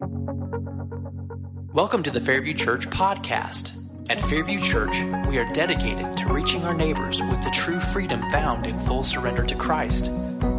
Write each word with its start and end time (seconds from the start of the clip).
Welcome 0.00 2.04
to 2.04 2.12
the 2.12 2.20
Fairview 2.20 2.54
Church 2.54 2.88
podcast. 2.88 3.76
At 4.08 4.20
Fairview 4.20 4.60
Church, 4.60 4.94
we 5.26 5.38
are 5.38 5.52
dedicated 5.52 6.16
to 6.18 6.32
reaching 6.32 6.62
our 6.62 6.74
neighbors 6.74 7.20
with 7.20 7.42
the 7.42 7.50
true 7.50 7.80
freedom 7.80 8.20
found 8.30 8.64
in 8.64 8.78
full 8.78 9.02
surrender 9.02 9.44
to 9.44 9.56
Christ. 9.56 10.12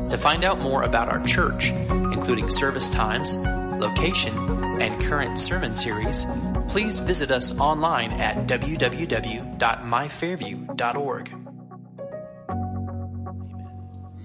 To 0.10 0.18
find 0.18 0.44
out 0.44 0.60
more 0.60 0.84
about 0.84 1.08
our 1.08 1.26
church, 1.26 1.70
including 1.70 2.50
service 2.50 2.90
times, 2.90 3.38
location, 3.38 4.38
and 4.82 5.02
current 5.04 5.40
sermon 5.40 5.74
series, 5.74 6.26
please 6.68 7.00
visit 7.00 7.32
us 7.32 7.58
online 7.62 8.12
at 8.12 8.46
www.myfairview.org. 8.46 11.34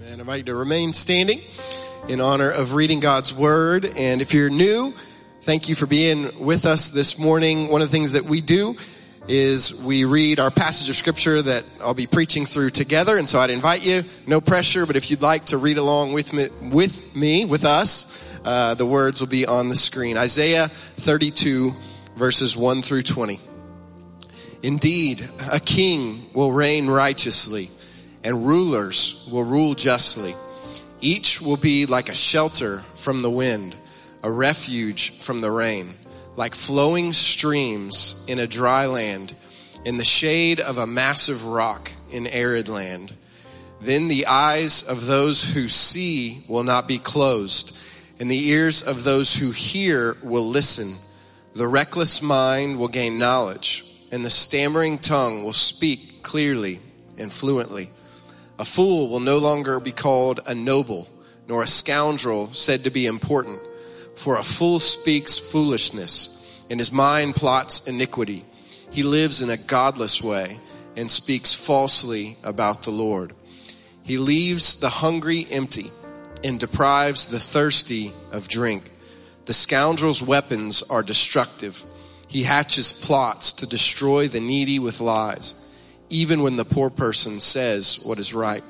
And 0.01 0.03
I 0.03 0.11
invite 0.11 0.39
you 0.39 0.43
to 0.43 0.55
remain 0.55 0.91
standing 0.91 1.39
in 2.07 2.21
honor 2.21 2.51
of 2.51 2.73
reading 2.73 2.99
God's 2.99 3.33
Word. 3.33 3.85
And 3.97 4.21
if 4.21 4.33
you're 4.33 4.49
new, 4.49 4.93
thank 5.41 5.69
you 5.69 5.75
for 5.75 5.87
being 5.87 6.43
with 6.43 6.65
us 6.65 6.91
this 6.91 7.17
morning. 7.17 7.67
One 7.67 7.81
of 7.81 7.89
the 7.89 7.91
things 7.91 8.11
that 8.11 8.25
we 8.25 8.41
do 8.41 8.75
is 9.27 9.83
we 9.83 10.05
read 10.05 10.39
our 10.39 10.51
passage 10.51 10.87
of 10.87 10.95
scripture 10.95 11.41
that 11.41 11.63
I'll 11.81 11.95
be 11.95 12.05
preaching 12.05 12.45
through 12.45 12.69
together. 12.71 13.17
And 13.17 13.27
so 13.27 13.39
I'd 13.39 13.49
invite 13.49 13.83
you, 13.83 14.03
no 14.27 14.39
pressure, 14.39 14.85
but 14.85 14.95
if 14.95 15.09
you'd 15.09 15.23
like 15.23 15.45
to 15.45 15.57
read 15.57 15.77
along 15.77 16.13
with 16.13 16.31
me, 16.31 16.47
with 16.61 17.15
me, 17.15 17.45
with 17.45 17.65
us, 17.65 18.39
uh, 18.45 18.75
the 18.75 18.85
words 18.85 19.21
will 19.21 19.27
be 19.27 19.47
on 19.47 19.69
the 19.69 19.75
screen. 19.75 20.15
Isaiah 20.15 20.67
32 20.67 21.73
verses 22.15 22.55
1 22.55 22.83
through 22.83 23.01
20. 23.01 23.39
Indeed, 24.61 25.27
a 25.51 25.59
king 25.59 26.29
will 26.33 26.51
reign 26.51 26.87
righteously 26.87 27.69
and 28.23 28.45
rulers 28.45 29.27
will 29.31 29.43
rule 29.43 29.73
justly. 29.73 30.35
Each 31.05 31.39
will 31.39 31.57
be 31.57 31.85
like 31.85 32.09
a 32.09 32.15
shelter 32.15 32.79
from 32.95 33.21
the 33.21 33.29
wind 33.29 33.75
a 34.23 34.31
refuge 34.31 35.11
from 35.19 35.39
the 35.39 35.51
rain, 35.51 35.93
like 36.35 36.55
flowing 36.55 37.13
streams 37.13 38.25
in 38.27 38.39
a 38.39 38.47
dry 38.47 38.87
land, 38.87 39.35
in 39.85 39.97
the 39.97 40.03
shade 40.03 40.59
of 40.59 40.79
a 40.79 40.87
massive 40.87 41.45
rock 41.45 41.91
in 42.09 42.25
arid 42.25 42.67
land. 42.69 43.13
Then 43.79 44.07
the 44.07 44.25
eyes 44.25 44.81
of 44.81 45.05
those 45.05 45.53
who 45.53 45.67
see 45.67 46.43
will 46.47 46.63
not 46.63 46.87
be 46.87 46.97
closed, 46.97 47.77
and 48.19 48.31
the 48.31 48.49
ears 48.49 48.81
of 48.81 49.03
those 49.03 49.35
who 49.35 49.51
hear 49.51 50.17
will 50.23 50.47
listen. 50.47 50.91
The 51.53 51.67
reckless 51.67 52.23
mind 52.23 52.79
will 52.79 52.87
gain 52.87 53.19
knowledge, 53.19 53.85
and 54.11 54.25
the 54.25 54.31
stammering 54.31 54.97
tongue 54.97 55.43
will 55.43 55.53
speak 55.53 56.23
clearly 56.23 56.79
and 57.15 57.31
fluently. 57.31 57.91
A 58.57 58.65
fool 58.65 59.09
will 59.09 59.19
no 59.19 59.37
longer 59.37 59.79
be 59.79 59.91
called 59.91 60.39
a 60.47 60.55
noble, 60.55 61.09
nor 61.47 61.63
a 61.63 61.67
scoundrel 61.67 62.51
said 62.53 62.83
to 62.83 62.89
be 62.89 63.05
important 63.05 63.61
for 64.15 64.37
a 64.37 64.43
fool 64.43 64.79
speaks 64.79 65.37
foolishness, 65.37 66.65
and 66.69 66.79
his 66.79 66.91
mind 66.91 67.35
plots 67.35 67.85
iniquity. 67.85 68.43
He 68.89 69.03
lives 69.03 69.41
in 69.41 69.49
a 69.49 69.57
godless 69.57 70.23
way 70.23 70.57
and 70.95 71.11
speaks 71.11 71.53
falsely 71.53 72.37
about 72.43 72.83
the 72.83 72.91
Lord. 72.91 73.33
He 74.03 74.17
leaves 74.17 74.77
the 74.77 74.89
hungry 74.89 75.45
empty 75.51 75.91
and 76.43 76.59
deprives 76.59 77.27
the 77.27 77.39
thirsty 77.39 78.13
of 78.31 78.47
drink. 78.47 78.89
The 79.45 79.53
scoundrel's 79.53 80.23
weapons 80.23 80.81
are 80.83 81.03
destructive. 81.03 81.83
He 82.27 82.43
hatches 82.43 82.93
plots 82.93 83.51
to 83.53 83.67
destroy 83.67 84.27
the 84.27 84.39
needy 84.39 84.79
with 84.79 85.01
lies, 85.01 85.64
even 86.09 86.41
when 86.41 86.55
the 86.55 86.65
poor 86.65 86.89
person 86.89 87.39
says 87.39 87.99
what 88.03 88.19
is 88.19 88.33
right. 88.33 88.63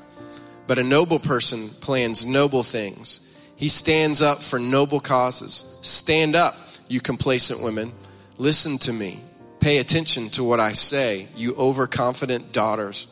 But 0.68 0.80
a 0.80 0.84
noble 0.84 1.20
person 1.20 1.70
plans 1.70 2.26
noble 2.26 2.64
things 2.64 3.26
he 3.56 3.70
stands 3.70 4.22
up 4.22 4.44
for 4.44 4.60
noble 4.60 5.00
causes. 5.00 5.80
Stand 5.82 6.36
up, 6.36 6.56
you 6.88 7.00
complacent 7.00 7.62
women. 7.62 7.92
Listen 8.38 8.78
to 8.80 8.94
me. 8.94 9.20
Pay 9.60 9.78
attention 9.78 10.30
to 10.32 10.44
what 10.44 10.60
I 10.60 10.74
say, 10.74 11.28
you 11.36 11.56
overconfident 11.56 12.52
daughters. 12.52 13.08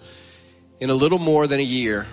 In 0.79 0.89
a 0.89 0.93
little 0.95 1.17
more 1.17 1.47
than 1.47 1.59
a 1.59 1.63
year, 1.63 2.05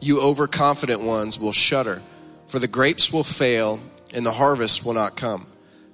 you 0.00 0.20
overconfident 0.20 1.02
ones 1.02 1.38
will 1.38 1.52
shudder, 1.52 2.00
for 2.46 2.58
the 2.58 2.66
grapes 2.66 3.12
will 3.12 3.22
fail 3.22 3.80
and 4.12 4.24
the 4.24 4.32
harvest 4.32 4.84
will 4.84 4.94
not 4.94 5.16
come. 5.16 5.46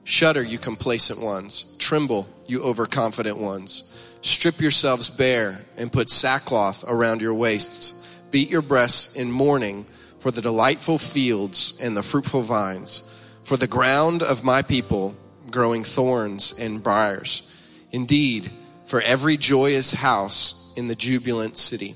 Shudder, 0.04 0.42
you 0.42 0.58
complacent 0.58 1.20
ones. 1.20 1.76
Tremble, 1.78 2.28
you 2.46 2.62
overconfident 2.62 3.36
ones. 3.36 3.84
Strip 4.22 4.60
yourselves 4.60 5.08
bare 5.08 5.62
and 5.76 5.92
put 5.92 6.10
sackcloth 6.10 6.84
around 6.86 7.22
your 7.22 7.34
waists. 7.34 8.06
Beat 8.30 8.50
your 8.50 8.62
breasts 8.62 9.16
in 9.16 9.32
mourning 9.32 9.86
for 10.18 10.30
the 10.30 10.42
delightful 10.42 10.98
fields 10.98 11.78
and 11.80 11.96
the 11.96 12.02
fruitful 12.02 12.42
vines, 12.42 13.02
for 13.42 13.56
the 13.56 13.66
ground 13.66 14.22
of 14.22 14.44
my 14.44 14.60
people 14.60 15.16
growing 15.50 15.82
thorns 15.82 16.52
and 16.58 16.82
briars. 16.82 17.46
Indeed, 17.90 18.50
for 18.84 19.00
every 19.00 19.36
joyous 19.36 19.94
house 19.94 20.74
in 20.76 20.86
the 20.86 20.94
jubilant 20.94 21.56
city. 21.56 21.94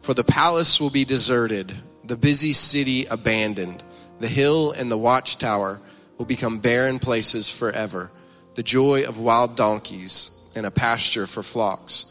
For 0.00 0.14
the 0.14 0.24
palace 0.24 0.80
will 0.80 0.90
be 0.90 1.04
deserted, 1.04 1.74
the 2.04 2.16
busy 2.16 2.52
city 2.52 3.06
abandoned. 3.06 3.82
The 4.20 4.28
hill 4.28 4.70
and 4.70 4.90
the 4.90 4.98
watchtower 4.98 5.80
will 6.16 6.26
become 6.26 6.60
barren 6.60 7.00
places 7.00 7.50
forever, 7.50 8.12
the 8.54 8.62
joy 8.62 9.02
of 9.02 9.18
wild 9.18 9.56
donkeys 9.56 10.43
and 10.56 10.66
a 10.66 10.70
pasture 10.70 11.26
for 11.26 11.42
flocks, 11.42 12.10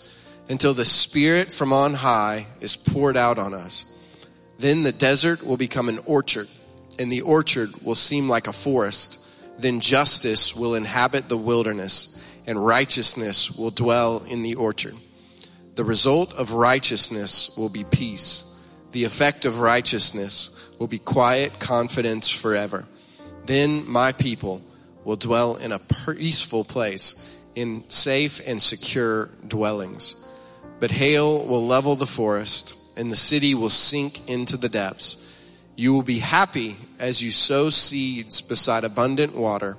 until 0.50 0.74
the 0.74 0.86
Spirit 0.86 1.52
from 1.52 1.72
on 1.74 1.94
high 1.94 2.48
is 2.62 2.76
poured 2.76 3.18
out 3.18 3.38
on 3.38 3.54
us 3.54 3.86
then 4.64 4.84
the 4.84 4.92
desert 4.94 5.44
will 5.44 5.58
become 5.58 5.90
an 5.90 6.00
orchard, 6.06 6.48
and 6.98 7.12
the 7.12 7.22
orchard 7.22 7.70
will 7.82 7.96
seem 7.96 8.30
like 8.30 8.48
a 8.48 8.54
forest. 8.54 9.20
Then 9.60 9.82
justice 9.82 10.56
will 10.56 10.76
inhabit 10.76 11.28
the 11.28 11.38
wilderness, 11.38 12.24
and 12.48 12.66
righteousness 12.66 13.52
will 13.58 13.72
dwell 13.72 14.24
in 14.24 14.42
the 14.42 14.56
orchard. 14.56 14.96
The 15.76 15.84
result 15.84 16.34
of 16.36 16.54
righteousness 16.54 17.58
will 17.58 17.68
be 17.68 17.84
peace. 17.84 18.50
The 18.92 19.04
effect 19.04 19.44
of 19.44 19.60
righteousness 19.60 20.66
will 20.80 20.88
be 20.88 21.00
quiet 21.00 21.60
confidence 21.60 22.30
forever. 22.30 22.86
Then 23.46 23.90
my 23.90 24.14
people 24.14 24.62
will 25.04 25.18
dwell 25.18 25.58
in 25.58 25.74
a 25.74 25.80
peaceful 25.80 26.64
place, 26.64 27.38
in 27.56 27.84
safe 27.90 28.46
and 28.48 28.62
secure 28.62 29.30
dwellings. 29.48 30.16
But 30.80 30.92
hail 30.92 31.46
will 31.46 31.66
level 31.66 31.96
the 31.96 32.06
forest 32.06 32.76
and 32.98 33.12
the 33.12 33.16
city 33.16 33.56
will 33.56 33.70
sink 33.70 34.30
into 34.30 34.58
the 34.58 34.70
depths. 34.70 35.20
You 35.76 35.94
will 35.94 36.04
be 36.04 36.20
happy 36.20 36.76
as 37.00 37.22
you 37.24 37.32
sow 37.32 37.70
seeds 37.70 38.42
beside 38.42 38.84
abundant 38.84 39.36
water 39.36 39.78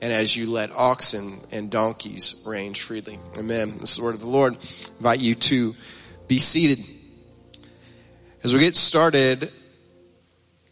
and 0.00 0.12
as 0.12 0.36
you 0.36 0.50
let 0.50 0.72
oxen 0.72 1.38
and 1.52 1.70
donkeys 1.70 2.44
range 2.46 2.82
freely. 2.82 3.18
Amen. 3.38 3.78
This 3.78 3.92
is 3.92 3.96
the 3.96 4.02
word 4.02 4.14
of 4.14 4.20
the 4.20 4.26
Lord. 4.26 4.54
I 4.54 4.96
invite 4.98 5.20
you 5.20 5.34
to 5.34 5.74
be 6.28 6.38
seated. 6.38 6.84
As 8.42 8.54
we 8.54 8.60
get 8.60 8.74
started 8.74 9.50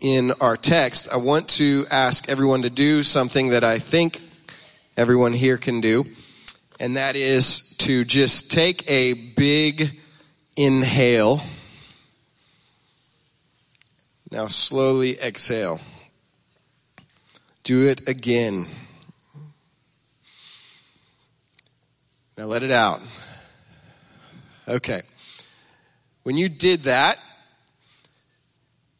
in 0.00 0.32
our 0.40 0.56
text, 0.56 1.08
I 1.12 1.16
want 1.16 1.48
to 1.50 1.86
ask 1.90 2.28
everyone 2.28 2.62
to 2.62 2.70
do 2.70 3.02
something 3.02 3.50
that 3.50 3.64
I 3.64 3.78
think 3.78 4.20
everyone 4.96 5.32
here 5.32 5.56
can 5.56 5.80
do, 5.80 6.04
and 6.84 6.98
that 6.98 7.16
is 7.16 7.78
to 7.78 8.04
just 8.04 8.52
take 8.52 8.90
a 8.90 9.14
big 9.14 9.98
inhale 10.54 11.40
now 14.30 14.48
slowly 14.48 15.18
exhale. 15.18 15.80
Do 17.62 17.88
it 17.88 18.06
again. 18.06 18.66
Now 22.36 22.44
let 22.44 22.62
it 22.62 22.70
out. 22.70 23.00
Okay. 24.68 25.00
When 26.24 26.36
you 26.36 26.50
did 26.50 26.82
that, 26.82 27.18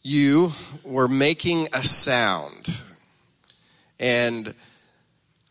you 0.03 0.53
were 0.85 1.09
making 1.09 1.69
a 1.75 1.85
sound. 1.85 2.81
And 4.01 4.55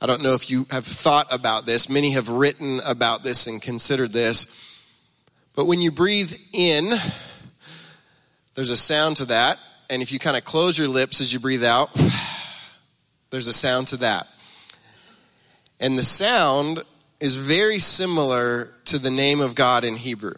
I 0.04 0.06
don't 0.06 0.22
know 0.22 0.34
if 0.34 0.50
you 0.50 0.68
have 0.70 0.86
thought 0.86 1.34
about 1.34 1.66
this. 1.66 1.88
Many 1.88 2.12
have 2.12 2.28
written 2.28 2.82
about 2.86 3.24
this 3.24 3.48
and 3.48 3.62
considered 3.62 4.12
this. 4.12 4.82
But 5.56 5.64
when 5.64 5.80
you 5.80 5.94
breathe 5.94 6.34
in, 6.52 6.92
there's 8.54 8.70
a 8.70 8.76
sound 8.76 9.16
to 9.18 9.26
that. 9.28 9.60
And 9.90 10.02
if 10.02 10.12
you 10.12 10.20
kind 10.20 10.36
of 10.36 10.44
close 10.44 10.78
your 10.78 10.90
lips 10.90 11.22
as 11.22 11.32
you 11.32 11.40
breathe 11.40 11.64
out, 11.64 11.90
there's 13.30 13.48
a 13.48 13.54
sound 13.54 13.88
to 13.88 13.98
that. 13.98 14.28
And 15.80 15.98
the 15.98 16.04
sound 16.04 16.84
is 17.22 17.38
very 17.38 17.80
similar 17.80 18.72
to 18.86 19.00
the 19.00 19.10
name 19.10 19.40
of 19.40 19.56
God 19.56 19.86
in 19.86 19.96
Hebrew, 19.96 20.36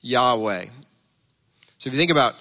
Yahweh. 0.00 0.64
So 1.76 1.88
if 1.88 1.92
you 1.92 1.98
think 1.98 2.10
about, 2.10 2.34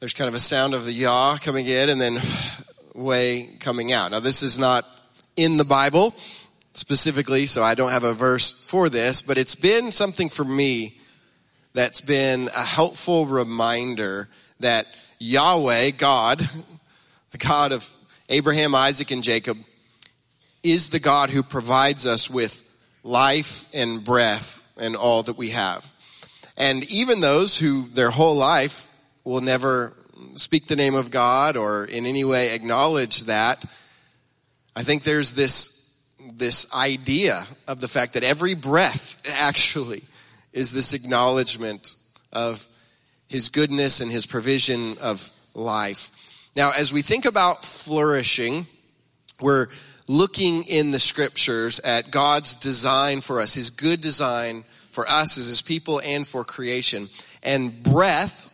there's 0.00 0.12
kind 0.12 0.28
of 0.28 0.34
a 0.34 0.38
sound 0.38 0.74
of 0.74 0.84
the 0.84 0.92
Yah 0.92 1.38
coming 1.40 1.66
in 1.66 1.88
and 1.88 1.98
then 1.98 2.18
way 2.94 3.56
coming 3.58 3.90
out. 3.90 4.10
Now 4.10 4.20
this 4.20 4.42
is 4.42 4.58
not 4.58 4.84
in 5.38 5.56
the 5.56 5.64
Bible 5.64 6.12
specifically, 6.72 7.46
so 7.46 7.62
I 7.62 7.74
don't 7.74 7.92
have 7.92 8.02
a 8.02 8.12
verse 8.12 8.50
for 8.50 8.88
this, 8.88 9.22
but 9.22 9.38
it's 9.38 9.54
been 9.54 9.92
something 9.92 10.28
for 10.28 10.44
me 10.44 10.98
that's 11.74 12.00
been 12.00 12.48
a 12.48 12.64
helpful 12.64 13.24
reminder 13.24 14.28
that 14.58 14.86
Yahweh, 15.20 15.90
God, 15.90 16.40
the 17.30 17.38
God 17.38 17.70
of 17.70 17.88
Abraham, 18.28 18.74
Isaac, 18.74 19.12
and 19.12 19.22
Jacob, 19.22 19.56
is 20.64 20.90
the 20.90 20.98
God 20.98 21.30
who 21.30 21.44
provides 21.44 22.04
us 22.04 22.28
with 22.28 22.64
life 23.04 23.72
and 23.72 24.02
breath 24.02 24.68
and 24.76 24.96
all 24.96 25.22
that 25.22 25.38
we 25.38 25.50
have. 25.50 25.86
And 26.56 26.82
even 26.90 27.20
those 27.20 27.56
who 27.56 27.82
their 27.90 28.10
whole 28.10 28.36
life 28.36 28.92
will 29.22 29.40
never 29.40 29.92
speak 30.34 30.66
the 30.66 30.74
name 30.74 30.96
of 30.96 31.12
God 31.12 31.56
or 31.56 31.84
in 31.84 32.06
any 32.06 32.24
way 32.24 32.56
acknowledge 32.56 33.24
that, 33.24 33.64
I 34.76 34.82
think 34.82 35.02
there's 35.02 35.32
this, 35.32 35.96
this 36.34 36.72
idea 36.74 37.44
of 37.66 37.80
the 37.80 37.88
fact 37.88 38.14
that 38.14 38.24
every 38.24 38.54
breath 38.54 39.20
actually 39.40 40.02
is 40.52 40.72
this 40.72 40.92
acknowledgement 40.92 41.96
of 42.32 42.66
his 43.28 43.48
goodness 43.48 44.00
and 44.00 44.10
his 44.10 44.26
provision 44.26 44.96
of 44.98 45.28
life. 45.54 46.50
Now, 46.56 46.72
as 46.76 46.92
we 46.92 47.02
think 47.02 47.24
about 47.24 47.64
flourishing, 47.64 48.66
we're 49.40 49.68
looking 50.08 50.64
in 50.64 50.90
the 50.90 50.98
scriptures 50.98 51.80
at 51.80 52.10
God's 52.10 52.56
design 52.56 53.20
for 53.20 53.40
us, 53.40 53.54
his 53.54 53.70
good 53.70 54.00
design 54.00 54.64
for 54.90 55.06
us 55.06 55.38
as 55.38 55.46
his 55.46 55.62
people 55.62 56.00
and 56.04 56.26
for 56.26 56.44
creation. 56.44 57.08
And 57.42 57.82
breath 57.82 58.52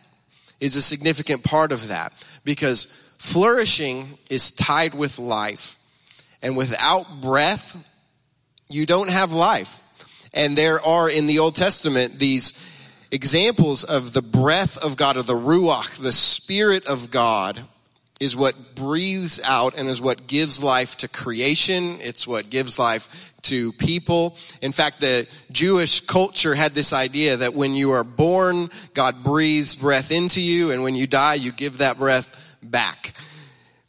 is 0.59 0.75
a 0.75 0.81
significant 0.81 1.43
part 1.43 1.71
of 1.71 1.87
that 1.87 2.13
because 2.43 2.85
flourishing 3.17 4.17
is 4.29 4.51
tied 4.51 4.93
with 4.93 5.17
life. 5.17 5.77
And 6.45 6.55
without 6.55 7.21
breath, 7.21 7.75
you 8.69 8.85
don't 8.85 9.09
have 9.09 9.31
life. 9.31 9.81
And 10.31 10.55
there 10.55 10.79
are 10.79 11.09
in 11.09 11.25
the 11.25 11.39
Old 11.39 11.55
Testament 11.55 12.19
these 12.19 12.53
examples 13.09 13.83
of 13.83 14.13
the 14.13 14.21
breath 14.21 14.77
of 14.77 14.95
God, 14.95 15.17
or 15.17 15.23
the 15.23 15.33
Ruach, 15.33 15.99
the 15.99 16.11
Spirit 16.11 16.85
of 16.85 17.09
God, 17.09 17.59
is 18.19 18.37
what 18.37 18.75
breathes 18.75 19.41
out 19.43 19.79
and 19.79 19.89
is 19.89 19.99
what 19.99 20.27
gives 20.27 20.61
life 20.61 20.97
to 20.97 21.07
creation. 21.07 21.97
It's 21.99 22.27
what 22.27 22.51
gives 22.51 22.77
life 22.77 23.33
to 23.41 23.71
people. 23.71 24.37
In 24.61 24.71
fact, 24.71 25.01
the 25.01 25.27
Jewish 25.51 26.01
culture 26.01 26.53
had 26.53 26.75
this 26.75 26.93
idea 26.93 27.37
that 27.37 27.55
when 27.55 27.73
you 27.73 27.89
are 27.93 28.03
born, 28.03 28.69
God 28.93 29.23
breathes 29.23 29.75
breath 29.75 30.11
into 30.11 30.43
you, 30.43 30.69
and 30.69 30.83
when 30.83 30.93
you 30.93 31.07
die, 31.07 31.33
you 31.33 31.51
give 31.51 31.79
that 31.79 31.97
breath 31.97 32.55
back. 32.61 33.14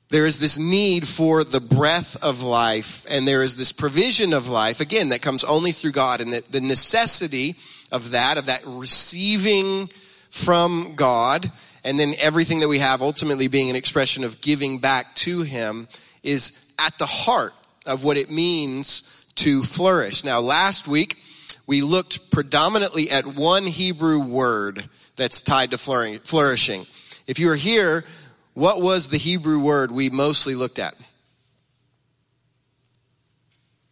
There 0.08 0.26
is 0.26 0.38
this 0.38 0.56
need 0.56 1.06
for 1.06 1.42
the 1.42 1.60
breath 1.60 2.22
of 2.22 2.42
life, 2.42 3.04
and 3.08 3.26
there 3.26 3.42
is 3.42 3.56
this 3.56 3.72
provision 3.72 4.32
of 4.32 4.48
life, 4.48 4.80
again, 4.80 5.08
that 5.08 5.20
comes 5.20 5.42
only 5.42 5.72
through 5.72 5.92
God, 5.92 6.20
and 6.20 6.32
the 6.32 6.60
necessity 6.60 7.56
of 7.90 8.10
that, 8.10 8.38
of 8.38 8.46
that 8.46 8.60
receiving 8.64 9.88
from 10.30 10.94
God, 10.94 11.50
and 11.82 11.98
then 11.98 12.14
everything 12.20 12.60
that 12.60 12.68
we 12.68 12.78
have 12.78 13.02
ultimately 13.02 13.48
being 13.48 13.68
an 13.68 13.74
expression 13.74 14.22
of 14.22 14.40
giving 14.40 14.78
back 14.78 15.12
to 15.16 15.42
Him 15.42 15.88
is 16.22 16.72
at 16.78 16.96
the 16.98 17.06
heart 17.06 17.54
of 17.84 18.04
what 18.04 18.16
it 18.16 18.30
means 18.30 19.24
to 19.36 19.62
flourish. 19.64 20.22
Now, 20.24 20.40
last 20.40 20.86
week, 20.86 21.16
we 21.66 21.82
looked 21.82 22.30
predominantly 22.30 23.10
at 23.10 23.26
one 23.26 23.66
Hebrew 23.66 24.20
word 24.20 24.88
that's 25.16 25.42
tied 25.42 25.72
to 25.72 25.78
flourishing. 25.78 26.86
If 27.26 27.40
you 27.40 27.48
were 27.48 27.56
here, 27.56 28.04
what 28.56 28.80
was 28.80 29.08
the 29.08 29.18
Hebrew 29.18 29.60
word 29.60 29.92
we 29.92 30.08
mostly 30.08 30.54
looked 30.54 30.78
at? 30.78 30.94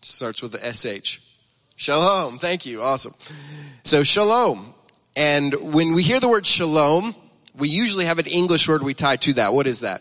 Starts 0.00 0.40
with 0.40 0.52
the 0.52 0.72
SH. 0.72 1.20
Shalom. 1.76 2.38
Thank 2.38 2.64
you. 2.64 2.80
Awesome. 2.80 3.12
So 3.82 4.02
shalom. 4.02 4.72
And 5.14 5.74
when 5.74 5.92
we 5.92 6.02
hear 6.02 6.18
the 6.18 6.30
word 6.30 6.46
shalom, 6.46 7.14
we 7.54 7.68
usually 7.68 8.06
have 8.06 8.18
an 8.18 8.26
English 8.26 8.66
word 8.66 8.82
we 8.82 8.94
tie 8.94 9.16
to 9.16 9.34
that. 9.34 9.52
What 9.52 9.66
is 9.66 9.80
that? 9.80 10.00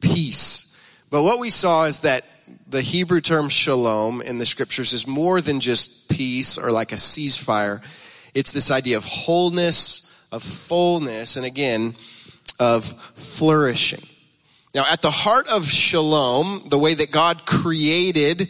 Peace. 0.00 0.92
But 1.08 1.22
what 1.22 1.38
we 1.38 1.50
saw 1.50 1.84
is 1.84 2.00
that 2.00 2.24
the 2.66 2.82
Hebrew 2.82 3.20
term 3.20 3.48
shalom 3.48 4.22
in 4.22 4.38
the 4.38 4.46
scriptures 4.46 4.92
is 4.92 5.06
more 5.06 5.40
than 5.40 5.60
just 5.60 6.10
peace 6.10 6.58
or 6.58 6.72
like 6.72 6.90
a 6.90 6.96
ceasefire. 6.96 7.80
It's 8.34 8.52
this 8.52 8.72
idea 8.72 8.96
of 8.96 9.04
wholeness, 9.04 10.26
of 10.32 10.42
fullness, 10.42 11.36
and 11.36 11.46
again, 11.46 11.94
of 12.60 12.84
flourishing. 13.14 14.06
Now, 14.72 14.84
at 14.88 15.02
the 15.02 15.10
heart 15.10 15.52
of 15.52 15.66
shalom, 15.66 16.62
the 16.68 16.78
way 16.78 16.94
that 16.94 17.10
God 17.10 17.44
created 17.44 18.48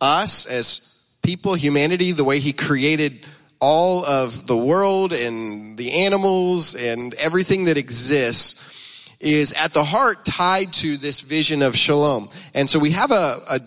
us 0.00 0.46
as 0.46 1.02
people, 1.22 1.54
humanity, 1.54 2.12
the 2.12 2.22
way 2.22 2.38
He 2.38 2.52
created 2.52 3.26
all 3.58 4.04
of 4.04 4.46
the 4.46 4.56
world 4.56 5.12
and 5.12 5.76
the 5.76 6.04
animals 6.04 6.76
and 6.76 7.14
everything 7.14 7.64
that 7.64 7.78
exists, 7.78 9.16
is 9.18 9.54
at 9.54 9.72
the 9.72 9.82
heart 9.82 10.24
tied 10.24 10.72
to 10.74 10.98
this 10.98 11.22
vision 11.22 11.62
of 11.62 11.74
shalom. 11.74 12.28
And 12.54 12.68
so 12.68 12.78
we 12.78 12.90
have 12.90 13.10
a, 13.10 13.38
a 13.50 13.60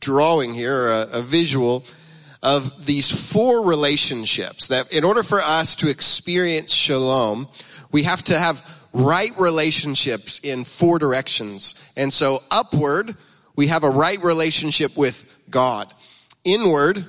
drawing 0.00 0.52
here, 0.52 0.88
a, 0.88 1.06
a 1.12 1.22
visual 1.22 1.84
of 2.42 2.84
these 2.84 3.32
four 3.32 3.64
relationships 3.64 4.68
that 4.68 4.92
in 4.92 5.04
order 5.04 5.22
for 5.22 5.38
us 5.38 5.76
to 5.76 5.88
experience 5.88 6.74
shalom, 6.74 7.48
we 7.92 8.02
have 8.02 8.22
to 8.24 8.38
have 8.38 8.60
right 8.92 9.32
relationships 9.38 10.40
in 10.40 10.64
four 10.64 10.98
directions. 10.98 11.74
And 11.96 12.12
so 12.12 12.42
upward, 12.50 13.16
we 13.56 13.68
have 13.68 13.84
a 13.84 13.90
right 13.90 14.22
relationship 14.22 14.96
with 14.96 15.42
God. 15.50 15.92
Inward, 16.44 17.04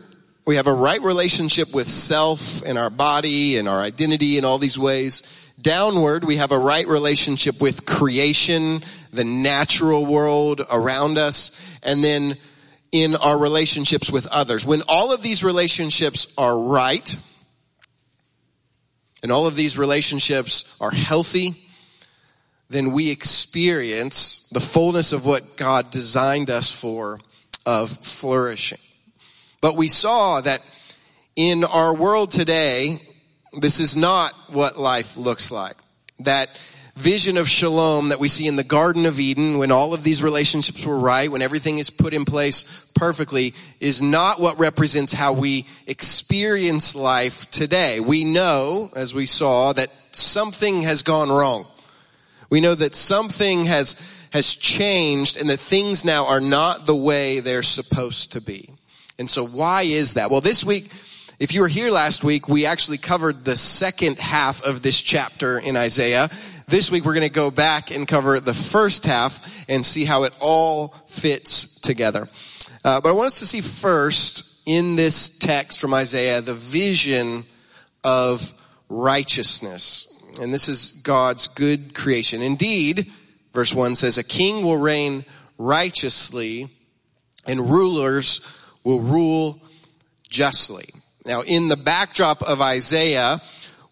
we 0.46 0.58
have 0.58 0.68
a 0.68 0.74
right 0.74 1.02
relationship 1.02 1.74
with 1.74 1.88
self 1.88 2.64
and 2.66 2.78
our 2.78 2.90
body 2.90 3.58
and 3.58 3.68
our 3.68 3.80
identity 3.80 4.38
in 4.38 4.46
all 4.46 4.58
these 4.58 4.78
ways. 4.78 5.52
Downward, 5.62 6.24
we 6.24 6.38
have 6.38 6.52
a 6.52 6.60
right 6.60 6.88
relationship 6.88 7.62
with 7.62 7.86
creation, 7.86 8.82
the 9.12 9.24
natural 9.24 10.06
world 10.06 10.62
around 10.70 11.18
us, 11.18 11.80
and 11.84 12.04
then 12.04 12.38
in 12.92 13.16
our 13.16 13.38
relationships 13.38 14.12
with 14.12 14.28
others. 14.28 14.66
When 14.66 14.82
all 14.88 15.14
of 15.14 15.22
these 15.22 15.44
relationships 15.44 16.34
are 16.38 16.58
right, 16.58 17.16
and 19.22 19.32
all 19.32 19.48
of 19.48 19.56
these 19.56 19.78
relationships 19.78 20.78
are 20.82 20.92
healthy, 20.92 21.56
then 22.70 22.92
we 22.92 23.12
experience 23.12 24.50
the 24.50 24.60
fullness 24.60 25.14
of 25.14 25.26
what 25.26 25.58
God 25.58 25.92
designed 25.92 26.50
us 26.50 26.72
for 26.72 27.20
of 27.66 27.92
flourishing. 27.92 28.80
But 29.62 29.78
we 29.78 29.88
saw 29.88 30.42
that 30.42 30.62
in 31.36 31.64
our 31.64 31.96
world 31.96 32.32
today, 32.32 33.00
this 33.60 33.80
is 33.80 33.96
not 33.96 34.34
what 34.50 34.78
life 34.78 35.18
looks 35.18 35.52
like. 35.52 35.76
That 36.20 36.50
vision 36.96 37.38
of 37.38 37.50
shalom 37.50 38.10
that 38.10 38.20
we 38.20 38.28
see 38.28 38.48
in 38.48 38.56
the 38.56 38.64
Garden 38.64 39.06
of 39.06 39.20
Eden 39.20 39.58
when 39.58 39.72
all 39.72 39.94
of 39.94 40.04
these 40.04 40.22
relationships 40.22 40.86
were 40.86 40.98
right, 40.98 41.32
when 41.32 41.42
everything 41.42 41.80
is 41.80 41.90
put 41.90 42.14
in 42.14 42.26
place 42.26 42.92
perfectly, 42.94 43.54
is 43.80 44.02
not 44.02 44.40
what 44.40 44.60
represents 44.60 45.14
how 45.14 45.34
we 45.34 45.66
experience 45.88 46.96
life 46.96 47.50
today. 47.50 48.00
We 48.00 48.24
know, 48.24 48.92
as 48.96 49.14
we 49.14 49.26
saw, 49.26 49.74
that 49.74 49.90
something 50.12 50.84
has 50.84 51.02
gone 51.02 51.30
wrong. 51.30 51.66
We 52.54 52.62
know 52.62 52.76
that 52.76 52.94
something 52.94 53.66
has, 53.66 53.96
has 54.32 54.56
changed 54.56 55.38
and 55.38 55.50
that 55.50 55.60
things 55.60 56.06
now 56.06 56.28
are 56.28 56.40
not 56.40 56.86
the 56.86 56.96
way 56.96 57.40
they're 57.40 57.64
supposed 57.64 58.34
to 58.34 58.42
be. 58.42 58.70
And 59.18 59.28
so 59.28 59.44
why 59.44 59.82
is 59.82 60.14
that? 60.14 60.30
Well, 60.30 60.40
this 60.40 60.64
week, 60.64 60.92
if 61.40 61.56
you 61.56 61.62
were 61.62 61.68
here 61.68 61.90
last 61.90 62.24
week, 62.24 62.48
we 62.48 62.68
actually 62.68 63.00
covered 63.00 63.44
the 63.44 63.56
second 63.56 64.20
half 64.20 64.64
of 64.64 64.84
this 64.84 65.02
chapter 65.02 65.58
in 65.58 65.76
Isaiah. 65.76 66.30
This 66.68 66.92
week 66.92 67.06
we're 67.06 67.16
going 67.16 67.28
to 67.28 67.34
go 67.34 67.50
back 67.50 67.90
and 67.90 68.08
cover 68.08 68.40
the 68.40 68.54
first 68.54 69.08
half 69.08 69.68
and 69.68 69.84
see 69.84 70.06
how 70.06 70.22
it 70.22 70.34
all 70.40 70.90
fits 71.08 71.82
together. 71.82 72.30
Uh, 72.86 73.02
but 73.02 73.10
I 73.10 73.14
want 73.14 73.26
us 73.26 73.40
to 73.40 73.48
see 73.48 73.62
first 73.62 74.62
in 74.68 74.96
this 74.96 75.40
text 75.40 75.80
from 75.80 75.92
Isaiah 75.96 76.40
the 76.40 76.54
vision 76.54 77.46
of 78.04 78.54
righteousness. 78.90 80.13
And 80.42 80.54
this 80.54 80.68
is 80.68 80.92
God's 81.04 81.48
good 81.48 81.94
creation. 81.94 82.42
Indeed, 82.42 83.12
verse 83.54 83.74
1 83.74 83.96
says, 83.96 84.18
A 84.18 84.24
king 84.24 84.66
will 84.66 84.78
reign 84.78 85.26
righteously 85.58 86.70
and 87.46 87.70
rulers 87.70 88.60
will 88.84 89.02
rule 89.02 89.62
justly. 90.30 90.86
Now, 91.26 91.42
in 91.42 91.68
the 91.68 91.78
backdrop 91.78 92.42
of 92.42 92.62
Isaiah, 92.62 93.42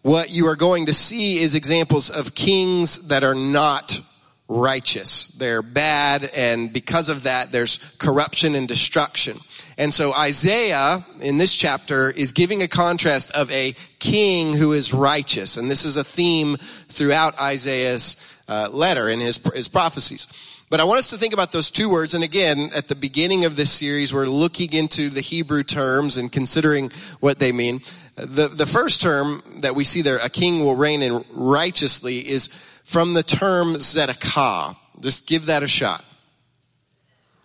what 0.02 0.30
you 0.30 0.46
are 0.46 0.56
going 0.56 0.86
to 0.86 0.92
see 0.92 1.38
is 1.38 1.54
examples 1.54 2.10
of 2.10 2.34
kings 2.34 3.08
that 3.08 3.24
are 3.24 3.34
not 3.34 4.00
righteous. 4.48 5.28
They're 5.28 5.62
bad, 5.62 6.30
and 6.36 6.72
because 6.72 7.08
of 7.08 7.22
that, 7.22 7.52
there's 7.52 7.78
corruption 7.98 8.54
and 8.54 8.68
destruction. 8.68 9.36
And 9.78 9.92
so 9.92 10.12
Isaiah, 10.14 11.04
in 11.20 11.38
this 11.38 11.56
chapter, 11.56 12.10
is 12.10 12.32
giving 12.32 12.62
a 12.62 12.68
contrast 12.68 13.30
of 13.32 13.50
a 13.50 13.74
king 13.98 14.54
who 14.54 14.72
is 14.72 14.92
righteous. 14.92 15.56
And 15.56 15.70
this 15.70 15.84
is 15.84 15.96
a 15.96 16.04
theme 16.04 16.56
throughout 16.88 17.40
Isaiah's 17.40 18.16
uh, 18.48 18.68
letter 18.70 19.08
and 19.08 19.22
his, 19.22 19.40
his 19.54 19.68
prophecies. 19.68 20.26
But 20.68 20.80
I 20.80 20.84
want 20.84 20.98
us 20.98 21.10
to 21.10 21.18
think 21.18 21.34
about 21.34 21.52
those 21.52 21.70
two 21.70 21.90
words. 21.90 22.14
And 22.14 22.24
again, 22.24 22.70
at 22.74 22.88
the 22.88 22.94
beginning 22.94 23.44
of 23.44 23.56
this 23.56 23.70
series, 23.70 24.14
we're 24.14 24.26
looking 24.26 24.72
into 24.72 25.10
the 25.10 25.20
Hebrew 25.20 25.64
terms 25.64 26.16
and 26.16 26.32
considering 26.32 26.90
what 27.20 27.38
they 27.38 27.52
mean. 27.52 27.82
The, 28.14 28.48
the 28.48 28.66
first 28.66 29.02
term 29.02 29.42
that 29.60 29.74
we 29.74 29.84
see 29.84 30.02
there, 30.02 30.18
a 30.18 30.30
king 30.30 30.60
will 30.60 30.76
reign 30.76 31.02
in 31.02 31.24
righteously, 31.32 32.18
is 32.18 32.48
from 32.84 33.14
the 33.14 33.22
term 33.22 33.74
tzedakah. 33.74 34.76
Just 35.00 35.26
give 35.26 35.46
that 35.46 35.62
a 35.62 35.68
shot. 35.68 36.04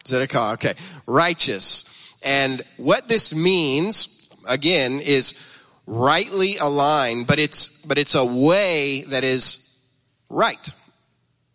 tzedakah, 0.05 0.53
okay. 0.53 0.73
Righteous. 1.05 1.96
And 2.27 2.61
what 2.75 3.07
this 3.07 3.33
means, 3.33 4.29
again, 4.49 4.99
is 4.99 5.33
rightly 5.85 6.57
aligned, 6.57 7.25
but 7.25 7.39
it's, 7.39 7.85
but 7.85 7.97
it's 7.97 8.15
a 8.15 8.25
way 8.25 9.05
that 9.07 9.23
is 9.23 9.81
right. 10.29 10.69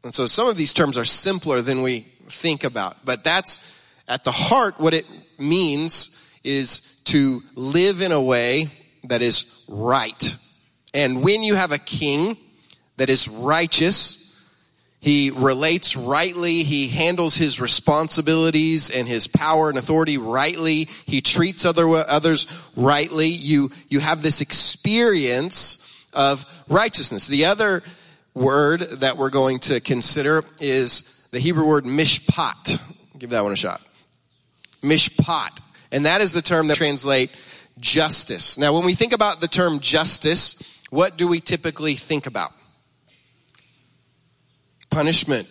And 0.02 0.14
so 0.14 0.26
some 0.26 0.49
of 0.49 0.57
these 0.57 0.73
terms 0.73 0.97
are 0.97 1.05
simpler 1.05 1.61
than 1.61 1.83
we 1.83 2.00
think 2.29 2.64
about, 2.64 2.97
but 3.05 3.23
that's 3.23 3.83
at 4.09 4.25
the 4.25 4.33
heart 4.33 4.81
what 4.81 4.95
it 4.95 5.05
means 5.38 6.19
is 6.43 7.02
to 7.05 7.43
live 7.55 8.00
in 8.00 8.11
a 8.11 8.21
way 8.21 8.69
that 9.05 9.21
is 9.21 9.67
right. 9.69 10.37
And 10.95 11.23
when 11.23 11.43
you 11.43 11.55
have 11.55 11.73
a 11.73 11.79
king 11.79 12.38
that 12.97 13.11
is 13.11 13.29
righteous, 13.29 14.22
he 15.02 15.30
relates 15.30 15.97
rightly. 15.97 16.62
He 16.62 16.87
handles 16.87 17.35
his 17.35 17.61
responsibilities 17.61 18.88
and 18.88 19.09
his 19.09 19.26
power 19.26 19.68
and 19.68 19.76
authority 19.76 20.16
rightly. 20.16 20.88
He 21.06 21.21
treats 21.21 21.64
other, 21.64 21.88
others 21.88 22.47
rightly. 22.76 23.26
You, 23.26 23.73
you 23.88 23.99
have 23.99 24.23
this 24.23 24.40
experience 24.40 26.06
of 26.14 26.47
righteousness. 26.68 27.26
The 27.26 27.47
other 27.47 27.82
word 28.32 28.80
that 29.00 29.16
we're 29.16 29.30
going 29.30 29.59
to 29.61 29.80
consider 29.80 30.44
is 30.61 31.26
the 31.32 31.40
Hebrew 31.40 31.66
word 31.66 31.85
mishpat. 31.85 33.18
Give 33.18 33.30
that 33.30 33.42
one 33.42 33.52
a 33.52 33.56
shot. 33.56 33.82
Mishpat. 34.82 35.61
And 35.90 36.06
that 36.06 36.21
is 36.21 36.32
the 36.32 36.42
term 36.42 36.68
that 36.68 36.76
translate 36.76 37.32
justice. 37.80 38.56
Now, 38.56 38.73
when 38.73 38.85
we 38.85 38.94
think 38.94 39.12
about 39.12 39.40
the 39.40 39.49
term 39.49 39.80
justice, 39.80 40.80
what 40.90 41.16
do 41.16 41.26
we 41.26 41.40
typically 41.40 41.94
think 41.94 42.26
about? 42.26 42.52
Punishment. 44.92 45.49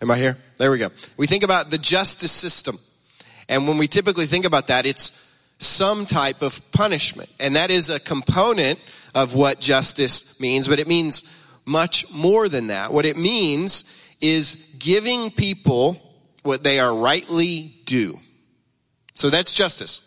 Am 0.00 0.10
I 0.10 0.16
here? 0.16 0.38
There 0.56 0.70
we 0.70 0.78
go. 0.78 0.88
We 1.18 1.26
think 1.26 1.44
about 1.44 1.70
the 1.70 1.76
justice 1.76 2.32
system. 2.32 2.78
And 3.48 3.68
when 3.68 3.76
we 3.76 3.86
typically 3.86 4.24
think 4.24 4.46
about 4.46 4.68
that, 4.68 4.86
it's 4.86 5.38
some 5.58 6.06
type 6.06 6.40
of 6.40 6.60
punishment. 6.72 7.30
And 7.38 7.54
that 7.56 7.70
is 7.70 7.90
a 7.90 8.00
component 8.00 8.78
of 9.14 9.34
what 9.34 9.60
justice 9.60 10.40
means, 10.40 10.68
but 10.68 10.78
it 10.78 10.88
means 10.88 11.46
much 11.66 12.10
more 12.12 12.48
than 12.48 12.68
that. 12.68 12.90
What 12.90 13.04
it 13.04 13.18
means 13.18 14.14
is 14.22 14.74
giving 14.78 15.30
people 15.30 16.00
what 16.44 16.64
they 16.64 16.78
are 16.78 16.94
rightly 16.94 17.74
due. 17.84 18.18
So 19.14 19.28
that's 19.28 19.54
justice. 19.54 20.05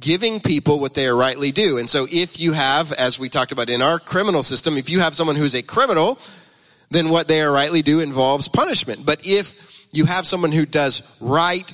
Giving 0.00 0.40
people 0.40 0.80
what 0.80 0.94
they 0.94 1.06
are 1.06 1.16
rightly 1.16 1.52
due. 1.52 1.78
And 1.78 1.88
so 1.88 2.06
if 2.10 2.40
you 2.40 2.52
have, 2.52 2.92
as 2.92 3.18
we 3.18 3.28
talked 3.28 3.52
about 3.52 3.70
in 3.70 3.82
our 3.82 3.98
criminal 3.98 4.42
system, 4.42 4.76
if 4.76 4.90
you 4.90 5.00
have 5.00 5.14
someone 5.14 5.36
who's 5.36 5.54
a 5.54 5.62
criminal, 5.62 6.18
then 6.90 7.08
what 7.08 7.28
they 7.28 7.40
are 7.40 7.52
rightly 7.52 7.82
due 7.82 8.00
involves 8.00 8.48
punishment. 8.48 9.06
But 9.06 9.26
if 9.26 9.86
you 9.92 10.04
have 10.04 10.26
someone 10.26 10.52
who 10.52 10.66
does 10.66 11.02
right, 11.20 11.72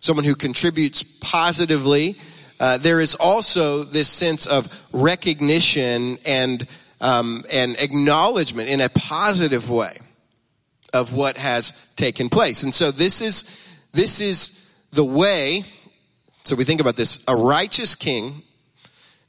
someone 0.00 0.24
who 0.24 0.34
contributes 0.34 1.02
positively, 1.20 2.16
uh, 2.60 2.78
there 2.78 3.00
is 3.00 3.14
also 3.14 3.84
this 3.84 4.08
sense 4.08 4.46
of 4.46 4.68
recognition 4.92 6.18
and 6.26 6.66
um, 7.00 7.42
and 7.52 7.76
acknowledgement 7.80 8.68
in 8.68 8.80
a 8.80 8.88
positive 8.88 9.68
way 9.68 9.98
of 10.94 11.12
what 11.12 11.36
has 11.36 11.72
taken 11.96 12.30
place. 12.30 12.62
And 12.62 12.72
so 12.72 12.90
this 12.90 13.20
is, 13.20 13.78
this 13.92 14.20
is 14.20 14.74
the 14.92 15.04
way, 15.04 15.64
so 16.44 16.56
we 16.56 16.64
think 16.64 16.80
about 16.80 16.96
this, 16.96 17.24
a 17.26 17.34
righteous 17.34 17.96
king 17.96 18.42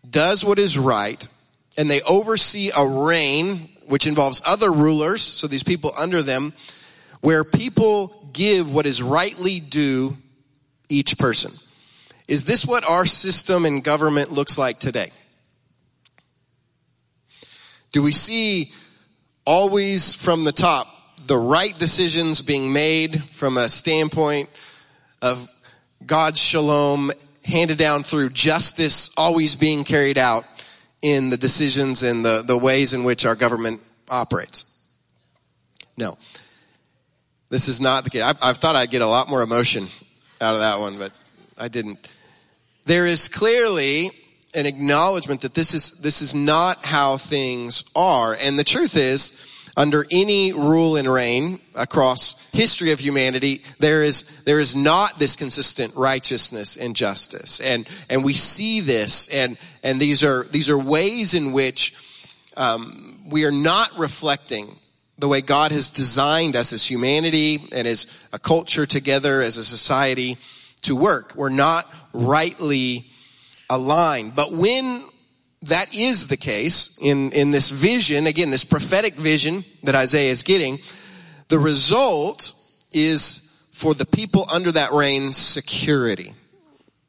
does 0.07 0.43
what 0.43 0.59
is 0.59 0.77
right 0.77 1.27
and 1.77 1.89
they 1.89 2.01
oversee 2.01 2.71
a 2.77 2.85
reign 2.85 3.69
which 3.87 4.07
involves 4.07 4.41
other 4.45 4.71
rulers, 4.71 5.21
so 5.21 5.47
these 5.47 5.63
people 5.63 5.91
under 5.99 6.21
them, 6.21 6.53
where 7.21 7.43
people 7.43 8.29
give 8.33 8.73
what 8.73 8.85
is 8.85 9.01
rightly 9.01 9.59
due 9.59 10.15
each 10.89 11.17
person. 11.17 11.51
Is 12.27 12.45
this 12.45 12.65
what 12.65 12.89
our 12.89 13.05
system 13.05 13.65
and 13.65 13.83
government 13.83 14.31
looks 14.31 14.57
like 14.57 14.79
today? 14.79 15.11
Do 17.91 18.01
we 18.01 18.11
see 18.11 18.71
always 19.45 20.15
from 20.15 20.43
the 20.43 20.51
top 20.51 20.87
the 21.27 21.37
right 21.37 21.77
decisions 21.77 22.41
being 22.41 22.73
made 22.73 23.23
from 23.23 23.57
a 23.57 23.69
standpoint 23.69 24.49
of 25.21 25.49
God's 26.03 26.41
shalom 26.41 27.11
handed 27.45 27.77
down 27.77 28.03
through 28.03 28.31
justice 28.31 29.11
always 29.17 29.55
being 29.55 29.83
carried 29.83 30.17
out 30.17 30.45
in 31.01 31.29
the 31.29 31.37
decisions 31.37 32.01
and 32.01 32.25
the, 32.25 32.43
the 32.45 32.57
ways 32.57 32.93
in 32.93 33.03
which 33.03 33.25
our 33.25 33.35
government 33.35 33.81
operates. 34.09 34.83
No. 35.97 36.17
This 37.49 37.67
is 37.67 37.79
not 37.79 38.03
the 38.03 38.09
case. 38.09 38.23
I, 38.23 38.33
I 38.41 38.53
thought 38.53 38.75
I'd 38.75 38.89
get 38.89 39.01
a 39.01 39.07
lot 39.07 39.29
more 39.29 39.41
emotion 39.41 39.85
out 40.41 40.55
of 40.55 40.61
that 40.61 40.79
one, 40.79 40.97
but 40.97 41.11
I 41.57 41.67
didn't. 41.67 42.11
There 42.85 43.05
is 43.05 43.27
clearly 43.27 44.09
an 44.55 44.65
acknowledgement 44.65 45.41
that 45.41 45.53
this 45.53 45.73
is, 45.73 46.01
this 46.01 46.21
is 46.21 46.33
not 46.33 46.85
how 46.85 47.17
things 47.17 47.83
are. 47.95 48.35
And 48.41 48.57
the 48.57 48.63
truth 48.63 48.97
is, 48.97 49.54
under 49.77 50.05
any 50.09 50.53
rule 50.53 50.95
and 50.95 51.11
reign 51.11 51.59
across 51.75 52.49
history 52.51 52.91
of 52.91 52.99
humanity, 52.99 53.61
there 53.79 54.03
is, 54.03 54.43
there 54.45 54.59
is 54.59 54.75
not 54.75 55.19
this 55.19 55.35
consistent 55.35 55.93
righteousness 55.95 56.77
and 56.77 56.95
justice. 56.95 57.59
And, 57.59 57.87
and 58.09 58.23
we 58.23 58.33
see 58.33 58.79
this 58.79 59.27
and, 59.29 59.57
and 59.83 59.99
these 59.99 60.23
are, 60.23 60.43
these 60.45 60.69
are 60.69 60.77
ways 60.77 61.33
in 61.33 61.51
which, 61.51 61.93
um, 62.57 63.19
we 63.29 63.45
are 63.45 63.51
not 63.51 63.89
reflecting 63.97 64.79
the 65.17 65.27
way 65.27 65.41
God 65.41 65.71
has 65.71 65.89
designed 65.89 66.55
us 66.55 66.73
as 66.73 66.85
humanity 66.85 67.67
and 67.73 67.87
as 67.87 68.07
a 68.33 68.39
culture 68.39 68.85
together, 68.85 69.41
as 69.41 69.57
a 69.57 69.63
society 69.63 70.37
to 70.83 70.95
work. 70.95 71.33
We're 71.35 71.49
not 71.49 71.85
rightly 72.13 73.05
aligned. 73.69 74.35
But 74.35 74.51
when 74.51 75.03
that 75.67 75.95
is 75.95 76.27
the 76.27 76.37
case 76.37 76.97
in, 77.01 77.31
in 77.31 77.51
this 77.51 77.69
vision, 77.69 78.27
again, 78.27 78.49
this 78.49 78.65
prophetic 78.65 79.15
vision 79.15 79.63
that 79.83 79.95
Isaiah 79.95 80.31
is 80.31 80.43
getting, 80.43 80.79
the 81.49 81.59
result 81.59 82.53
is 82.91 83.63
for 83.71 83.93
the 83.93 84.05
people 84.05 84.45
under 84.53 84.71
that 84.71 84.91
reign 84.91 85.33
security. 85.33 86.33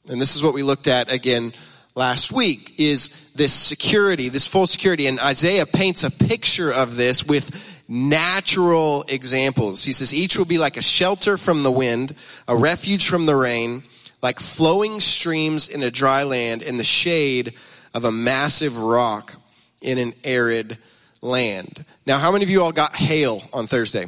And 0.08 0.20
this 0.20 0.36
is 0.36 0.42
what 0.42 0.54
we 0.54 0.62
looked 0.62 0.86
at 0.86 1.12
again 1.12 1.52
last 1.94 2.30
week 2.30 2.74
is 2.78 3.32
this 3.32 3.52
security, 3.52 4.28
this 4.28 4.46
full 4.46 4.66
security. 4.66 5.06
And 5.06 5.18
Isaiah 5.18 5.66
paints 5.66 6.04
a 6.04 6.10
picture 6.10 6.72
of 6.72 6.96
this 6.96 7.24
with 7.24 7.82
natural 7.88 9.04
examples. 9.08 9.84
He 9.84 9.92
says, 9.92 10.12
each 10.12 10.36
will 10.36 10.44
be 10.44 10.58
like 10.58 10.76
a 10.76 10.82
shelter 10.82 11.36
from 11.36 11.62
the 11.62 11.70
wind, 11.70 12.14
a 12.48 12.56
refuge 12.56 13.08
from 13.08 13.26
the 13.26 13.36
rain, 13.36 13.82
like 14.22 14.38
flowing 14.38 15.00
streams 15.00 15.68
in 15.68 15.82
a 15.82 15.90
dry 15.90 16.24
land 16.24 16.62
in 16.62 16.76
the 16.76 16.84
shade 16.84 17.54
of 17.96 18.04
a 18.04 18.12
massive 18.12 18.76
rock 18.76 19.34
in 19.80 19.96
an 19.96 20.12
arid 20.22 20.76
land. 21.22 21.82
Now, 22.06 22.18
how 22.18 22.30
many 22.30 22.44
of 22.44 22.50
you 22.50 22.62
all 22.62 22.70
got 22.70 22.94
hail 22.94 23.40
on 23.54 23.66
Thursday? 23.66 24.04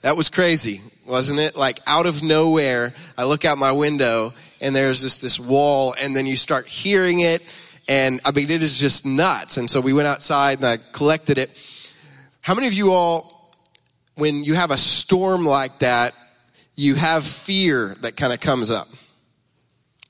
That 0.00 0.16
was 0.16 0.30
crazy, 0.30 0.80
wasn't 1.06 1.40
it? 1.40 1.56
Like 1.56 1.78
out 1.86 2.06
of 2.06 2.22
nowhere, 2.22 2.94
I 3.18 3.24
look 3.24 3.44
out 3.44 3.58
my 3.58 3.72
window 3.72 4.32
and 4.62 4.74
there's 4.74 5.02
this, 5.02 5.18
this 5.18 5.38
wall 5.38 5.94
and 6.00 6.16
then 6.16 6.24
you 6.24 6.36
start 6.36 6.66
hearing 6.66 7.20
it 7.20 7.42
and 7.86 8.18
I 8.24 8.32
mean, 8.32 8.50
it 8.50 8.62
is 8.62 8.80
just 8.80 9.04
nuts. 9.04 9.58
And 9.58 9.70
so 9.70 9.82
we 9.82 9.92
went 9.92 10.08
outside 10.08 10.56
and 10.56 10.66
I 10.66 10.78
collected 10.92 11.36
it. 11.36 11.50
How 12.40 12.54
many 12.54 12.66
of 12.66 12.72
you 12.72 12.92
all, 12.92 13.52
when 14.14 14.42
you 14.42 14.54
have 14.54 14.70
a 14.70 14.78
storm 14.78 15.44
like 15.44 15.80
that, 15.80 16.14
you 16.76 16.94
have 16.94 17.24
fear 17.24 17.94
that 18.00 18.16
kind 18.16 18.32
of 18.32 18.40
comes 18.40 18.70
up? 18.70 18.88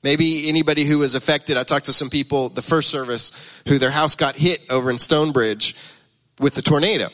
Maybe 0.05 0.47
anybody 0.47 0.85
who 0.85 0.99
was 0.99 1.15
affected. 1.15 1.57
I 1.57 1.63
talked 1.63 1.87
to 1.87 1.91
some 1.91 2.11
people 2.11 2.49
the 2.49 2.61
first 2.61 2.91
service 2.91 3.31
who 3.67 3.79
their 3.79 3.89
house 3.89 4.15
got 4.15 4.35
hit 4.35 4.61
over 4.69 4.91
in 4.91 4.99
Stonebridge 4.99 5.75
with 6.39 6.53
the 6.53 6.61
tornado. 6.61 7.07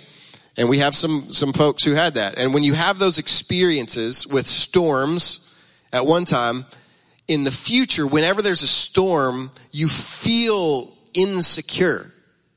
And 0.57 0.67
we 0.67 0.79
have 0.79 0.93
some, 0.93 1.31
some 1.31 1.53
folks 1.53 1.85
who 1.85 1.93
had 1.93 2.15
that. 2.15 2.37
And 2.37 2.53
when 2.53 2.65
you 2.65 2.73
have 2.73 2.99
those 2.99 3.17
experiences 3.17 4.27
with 4.27 4.45
storms 4.45 5.57
at 5.93 6.05
one 6.05 6.25
time, 6.25 6.65
in 7.29 7.45
the 7.45 7.51
future, 7.51 8.05
whenever 8.05 8.41
there's 8.41 8.61
a 8.61 8.67
storm, 8.67 9.51
you 9.71 9.87
feel 9.87 10.93
insecure, 11.13 12.11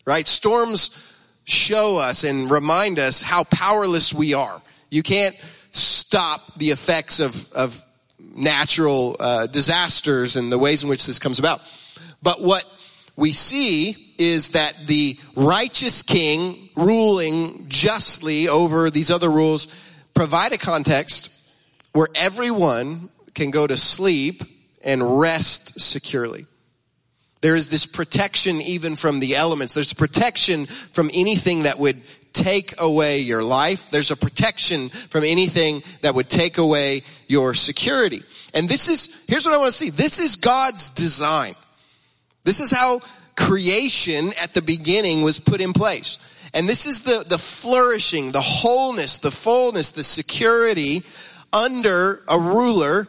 right? 0.05 0.27
Storms 0.27 1.17
show 1.45 1.97
us 1.97 2.25
and 2.25 2.51
remind 2.51 2.99
us 2.99 3.23
how 3.23 3.45
powerless 3.45 4.13
we 4.13 4.35
are. 4.35 4.61
You 4.91 5.05
can't 5.05 5.37
stop 5.71 6.57
the 6.57 6.71
effects 6.73 7.21
of, 7.21 7.53
of 7.53 7.81
natural 8.35 9.17
uh, 9.19 9.47
disasters 9.47 10.37
and 10.37 10.51
the 10.51 10.59
ways 10.59 10.83
in 10.83 10.91
which 10.91 11.07
this 11.07 11.19
comes 11.19 11.39
about. 11.39 11.61
But 12.23 12.41
what 12.41 12.65
we 13.17 13.33
see 13.33 14.15
is 14.19 14.53
that 14.53 14.75
the 14.87 15.19
righteous 15.37 16.03
king 16.03 16.69
ruling 16.77 17.67
justly 17.69 18.49
over 18.49 18.91
these 18.91 19.11
other 19.11 19.31
rules 19.31 19.69
provide 20.15 20.53
a 20.53 20.59
context 20.59 21.49
where 21.93 22.09
everyone 22.15 23.09
can 23.35 23.51
go 23.51 23.67
to 23.67 23.77
sleep 23.77 24.43
and 24.85 25.21
rest 25.21 25.81
securely. 25.81 26.47
There 27.43 27.57
is 27.57 27.69
this 27.69 27.87
protection 27.87 28.63
even 28.63 28.97
from 28.97 29.21
the 29.21 29.37
elements. 29.37 29.75
There's 29.75 29.93
protection 29.93 30.67
from 30.67 31.11
anything 31.13 31.65
that 31.65 31.79
would 31.79 32.01
take 32.35 32.81
away 32.81 33.21
your 33.21 33.43
life. 33.43 33.91
There's 33.91 34.11
a 34.11 34.17
protection 34.17 34.91
from 34.91 35.25
anything 35.25 35.83
that 36.03 36.15
would 36.15 36.29
take 36.29 36.59
away 36.59 37.03
your 37.29 37.55
security. 37.55 38.23
And 38.53 38.69
this 38.69 38.89
is, 38.89 39.25
here's 39.27 39.47
what 39.47 39.55
I 39.55 39.59
want 39.59 39.73
to 39.73 39.77
see. 39.77 39.91
This 39.91 40.19
is 40.19 40.37
God's 40.37 40.91
design. 40.91 41.55
This 42.43 42.61
is 42.61 42.71
how 42.71 43.01
creation 43.37 44.31
at 44.43 44.53
the 44.53 44.63
beginning 44.63 45.23
was 45.23 45.41
put 45.41 45.61
in 45.61 45.73
place. 45.73 46.19
And 46.53 46.69
this 46.69 46.87
is 46.87 47.03
the, 47.03 47.25
the 47.27 47.39
flourishing, 47.39 48.33
the 48.33 48.41
wholeness, 48.41 49.19
the 49.19 49.31
fullness, 49.31 49.93
the 49.93 50.05
security 50.05 51.03
under 51.53 52.21
a 52.29 52.39
ruler 52.39 53.09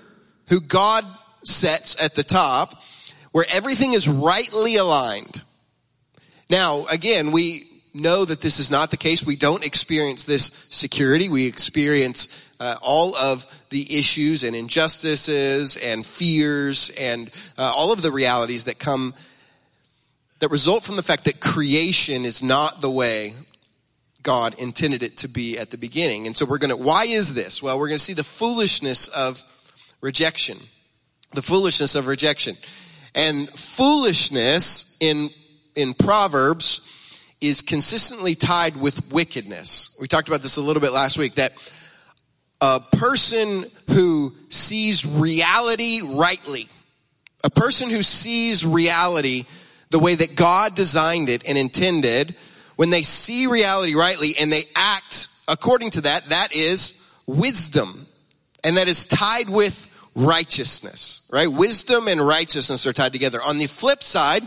who 0.50 0.62
God 0.62 1.04
sets 1.44 2.02
at 2.02 2.16
the 2.16 2.24
top 2.24 2.74
where 3.32 3.46
everything 3.52 3.94
is 3.94 4.08
rightly 4.08 4.78
aligned. 4.78 5.44
Now, 6.50 6.86
again, 6.86 7.32
we 7.32 7.66
know 7.96 8.26
that 8.26 8.42
this 8.42 8.60
is 8.60 8.70
not 8.70 8.92
the 8.92 8.98
case. 8.98 9.26
We 9.26 9.38
don't 9.38 9.66
experience 9.66 10.26
this 10.26 10.46
security. 10.70 11.30
We 11.30 11.48
experience 11.48 12.54
uh, 12.60 12.76
all 12.82 13.16
of 13.16 13.46
the 13.70 13.98
issues 13.98 14.44
and 14.44 14.56
injustices 14.56 15.78
and 15.78 16.06
fears 16.06 16.92
and 17.00 17.32
uh, 17.58 17.72
all 17.76 17.92
of 17.92 18.02
the 18.02 18.12
realities 18.12 18.66
that 18.66 18.78
come 18.80 19.14
that 20.40 20.52
result 20.52 20.84
from 20.84 20.98
the 20.98 21.04
fact 21.04 21.24
that 21.26 21.40
creation 21.40 22.26
is 22.26 22.44
not 22.44 22.82
the 22.82 22.92
way 22.92 23.34
God 24.22 24.60
intended 24.60 25.02
it 25.02 25.18
to 25.18 25.30
be 25.30 25.58
at 25.58 25.72
the 25.72 25.78
beginning. 25.78 26.28
And 26.28 26.36
so 26.36 26.46
we're 26.46 26.58
going 26.58 26.76
to, 26.76 26.78
why 26.78 27.06
is 27.06 27.34
this? 27.34 27.64
Well, 27.64 27.80
we're 27.80 27.88
going 27.88 28.00
to 28.00 28.04
see 28.04 28.14
the 28.14 28.24
foolishness 28.24 29.08
of 29.08 29.42
rejection. 30.02 30.58
The 31.34 31.42
foolishness 31.42 31.96
of 31.96 32.08
rejection. 32.08 32.58
And 33.14 33.48
foolishness 33.50 34.98
in, 35.00 35.30
in 35.76 35.94
Proverbs 35.94 36.95
is 37.42 37.62
consistently 37.62 38.36
tied 38.36 38.76
with 38.76 39.12
wickedness. 39.12 39.98
We 40.00 40.08
talked 40.08 40.28
about 40.28 40.42
this 40.42 40.58
a 40.58 40.62
little 40.62 40.82
bit 40.82 40.92
last 40.92 41.18
week 41.18 41.36
that 41.36 41.52
a 42.62 42.80
person 42.94 43.66
who 43.92 44.34
sees 44.50 45.06
reality 45.06 46.02
rightly, 46.04 46.68
a 47.44 47.50
person 47.50 47.90
who 47.90 48.02
sees 48.02 48.66
reality 48.66 49.46
the 49.92 50.00
way 50.00 50.16
that 50.16 50.36
God 50.36 50.76
designed 50.76 51.30
it 51.30 51.48
and 51.48 51.58
intended, 51.58 52.36
when 52.76 52.90
they 52.90 53.04
see 53.04 53.48
reality 53.48 53.96
rightly 53.96 54.36
and 54.40 54.52
they 54.52 54.64
act 54.76 55.28
according 55.48 55.92
to 55.92 56.02
that, 56.02 56.26
that 56.30 56.56
is 56.56 57.12
wisdom. 57.28 58.08
And 58.64 58.78
that 58.78 58.88
is 58.88 59.06
tied 59.06 59.48
with 59.48 59.92
righteousness, 60.16 61.30
right? 61.32 61.48
Wisdom 61.48 62.08
and 62.08 62.26
righteousness 62.26 62.88
are 62.88 62.94
tied 62.94 63.14
together. 63.14 63.40
On 63.46 63.58
the 63.60 63.68
flip 63.68 64.02
side, 64.02 64.44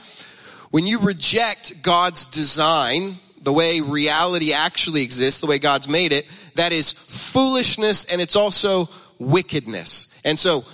when 0.70 0.86
you 0.86 1.00
reject 1.00 1.82
God's 1.82 2.26
design, 2.26 3.18
the 3.42 3.52
way 3.52 3.80
reality 3.80 4.52
actually 4.52 5.02
exists, 5.02 5.40
the 5.40 5.46
way 5.46 5.58
God's 5.58 5.88
made 5.88 6.12
it, 6.12 6.26
that 6.54 6.72
is 6.72 6.92
foolishness 6.92 8.04
and 8.04 8.20
it's 8.20 8.36
also 8.36 8.88
wickedness. 9.18 10.20
And 10.24 10.38
so, 10.38 10.64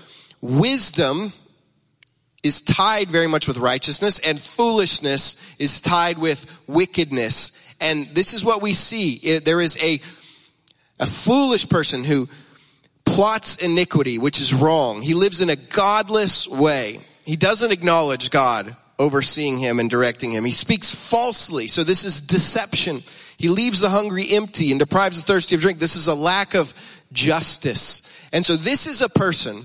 wisdom 0.40 1.32
is 2.42 2.60
tied 2.60 3.08
very 3.08 3.26
much 3.26 3.48
with 3.48 3.56
righteousness 3.56 4.18
and 4.18 4.38
foolishness 4.38 5.56
is 5.58 5.80
tied 5.80 6.18
with 6.18 6.62
wickedness. 6.66 7.74
And 7.80 8.06
this 8.08 8.34
is 8.34 8.44
what 8.44 8.60
we 8.60 8.74
see. 8.74 9.38
There 9.38 9.60
is 9.60 9.82
a, 9.82 10.00
a 11.00 11.06
foolish 11.06 11.68
person 11.68 12.04
who 12.04 12.28
plots 13.06 13.56
iniquity, 13.56 14.18
which 14.18 14.40
is 14.40 14.52
wrong. 14.52 15.00
He 15.00 15.14
lives 15.14 15.40
in 15.40 15.48
a 15.48 15.56
godless 15.56 16.48
way. 16.48 16.98
He 17.24 17.36
doesn't 17.36 17.72
acknowledge 17.72 18.30
God 18.30 18.76
overseeing 18.98 19.58
him 19.58 19.80
and 19.80 19.90
directing 19.90 20.32
him. 20.32 20.44
He 20.44 20.52
speaks 20.52 20.94
falsely. 20.94 21.66
So 21.66 21.84
this 21.84 22.04
is 22.04 22.20
deception. 22.20 23.00
He 23.38 23.48
leaves 23.48 23.80
the 23.80 23.90
hungry 23.90 24.26
empty 24.30 24.70
and 24.70 24.78
deprives 24.78 25.20
the 25.20 25.26
thirsty 25.26 25.54
of 25.54 25.60
drink. 25.60 25.78
This 25.78 25.96
is 25.96 26.06
a 26.06 26.14
lack 26.14 26.54
of 26.54 26.72
justice. 27.12 28.28
And 28.32 28.44
so 28.44 28.56
this 28.56 28.86
is 28.86 29.02
a 29.02 29.08
person 29.08 29.62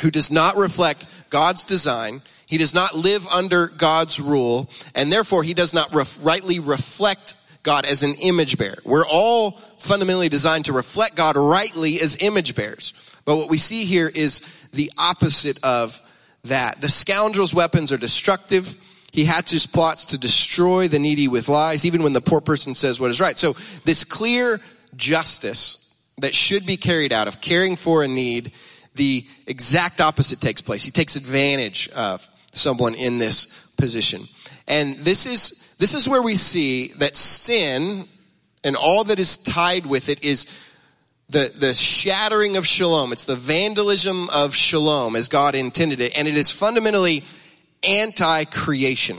who 0.00 0.10
does 0.10 0.30
not 0.30 0.56
reflect 0.56 1.06
God's 1.30 1.64
design. 1.64 2.22
He 2.46 2.58
does 2.58 2.74
not 2.74 2.94
live 2.94 3.26
under 3.28 3.68
God's 3.68 4.20
rule, 4.20 4.68
and 4.94 5.10
therefore 5.10 5.42
he 5.42 5.54
does 5.54 5.72
not 5.72 5.94
ref- 5.94 6.18
rightly 6.22 6.60
reflect 6.60 7.34
God 7.62 7.86
as 7.86 8.02
an 8.02 8.14
image 8.20 8.58
bearer. 8.58 8.78
We're 8.84 9.06
all 9.06 9.52
fundamentally 9.78 10.28
designed 10.28 10.66
to 10.66 10.72
reflect 10.72 11.16
God 11.16 11.36
rightly 11.36 12.00
as 12.00 12.18
image 12.20 12.54
bearers. 12.54 12.92
But 13.24 13.36
what 13.36 13.48
we 13.48 13.56
see 13.56 13.84
here 13.84 14.10
is 14.12 14.40
the 14.72 14.90
opposite 14.98 15.62
of 15.64 16.00
that. 16.44 16.80
The 16.80 16.88
scoundrel's 16.88 17.54
weapons 17.54 17.92
are 17.92 17.98
destructive. 17.98 18.74
He 19.12 19.24
hatches 19.24 19.66
plots 19.66 20.06
to 20.06 20.18
destroy 20.18 20.88
the 20.88 20.98
needy 20.98 21.28
with 21.28 21.48
lies, 21.48 21.84
even 21.84 22.02
when 22.02 22.12
the 22.12 22.20
poor 22.20 22.40
person 22.40 22.74
says 22.74 23.00
what 23.00 23.10
is 23.10 23.20
right. 23.20 23.38
So 23.38 23.54
this 23.84 24.04
clear 24.04 24.60
justice 24.96 25.78
that 26.18 26.34
should 26.34 26.66
be 26.66 26.76
carried 26.76 27.12
out 27.12 27.28
of 27.28 27.40
caring 27.40 27.76
for 27.76 28.02
a 28.02 28.08
need 28.08 28.52
the 28.94 29.26
exact 29.46 30.00
opposite 30.00 30.40
takes 30.40 30.60
place. 30.60 30.84
He 30.84 30.90
takes 30.90 31.16
advantage 31.16 31.88
of 31.90 32.28
someone 32.52 32.94
in 32.94 33.18
this 33.18 33.66
position. 33.76 34.20
And 34.68 34.96
this 34.98 35.26
is, 35.26 35.76
this 35.78 35.94
is 35.94 36.08
where 36.08 36.22
we 36.22 36.36
see 36.36 36.88
that 36.98 37.16
sin 37.16 38.06
and 38.64 38.76
all 38.76 39.04
that 39.04 39.18
is 39.18 39.38
tied 39.38 39.86
with 39.86 40.08
it 40.08 40.22
is 40.22 40.46
the, 41.32 41.50
the 41.58 41.74
shattering 41.74 42.56
of 42.56 42.66
shalom. 42.66 43.12
It's 43.12 43.24
the 43.24 43.36
vandalism 43.36 44.28
of 44.34 44.54
shalom 44.54 45.16
as 45.16 45.28
God 45.28 45.54
intended 45.54 46.00
it. 46.00 46.16
And 46.16 46.28
it 46.28 46.36
is 46.36 46.50
fundamentally 46.50 47.24
anti-creation. 47.86 49.16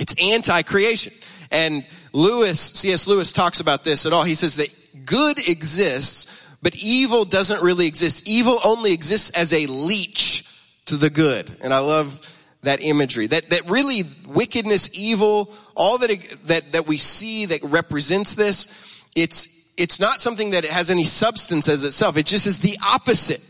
It's 0.00 0.14
anti-creation. 0.32 1.12
And 1.50 1.84
Lewis, 2.12 2.60
C.S. 2.60 3.06
Lewis 3.06 3.32
talks 3.32 3.60
about 3.60 3.84
this 3.84 4.06
at 4.06 4.12
all. 4.12 4.24
He 4.24 4.34
says 4.34 4.56
that 4.56 4.74
good 5.04 5.38
exists 5.48 6.38
but 6.62 6.74
evil 6.76 7.24
doesn't 7.24 7.62
really 7.62 7.86
exist. 7.86 8.28
Evil 8.28 8.58
only 8.64 8.92
exists 8.92 9.30
as 9.30 9.52
a 9.52 9.66
leech 9.66 10.44
to 10.86 10.96
the 10.96 11.10
good. 11.10 11.48
And 11.62 11.72
I 11.72 11.78
love 11.78 12.24
that 12.62 12.82
imagery. 12.82 13.28
That, 13.28 13.50
that 13.50 13.70
really 13.70 14.02
wickedness, 14.26 14.90
evil, 14.98 15.54
all 15.76 15.98
that, 15.98 16.10
that, 16.46 16.72
that 16.72 16.86
we 16.86 16.96
see 16.96 17.46
that 17.46 17.62
represents 17.62 18.34
this, 18.34 19.04
it's, 19.14 19.57
it's 19.78 20.00
not 20.00 20.20
something 20.20 20.50
that 20.50 20.64
it 20.64 20.70
has 20.70 20.90
any 20.90 21.04
substance 21.04 21.68
as 21.68 21.84
itself. 21.84 22.16
It 22.16 22.26
just 22.26 22.46
is 22.46 22.58
the 22.58 22.76
opposite 22.84 23.40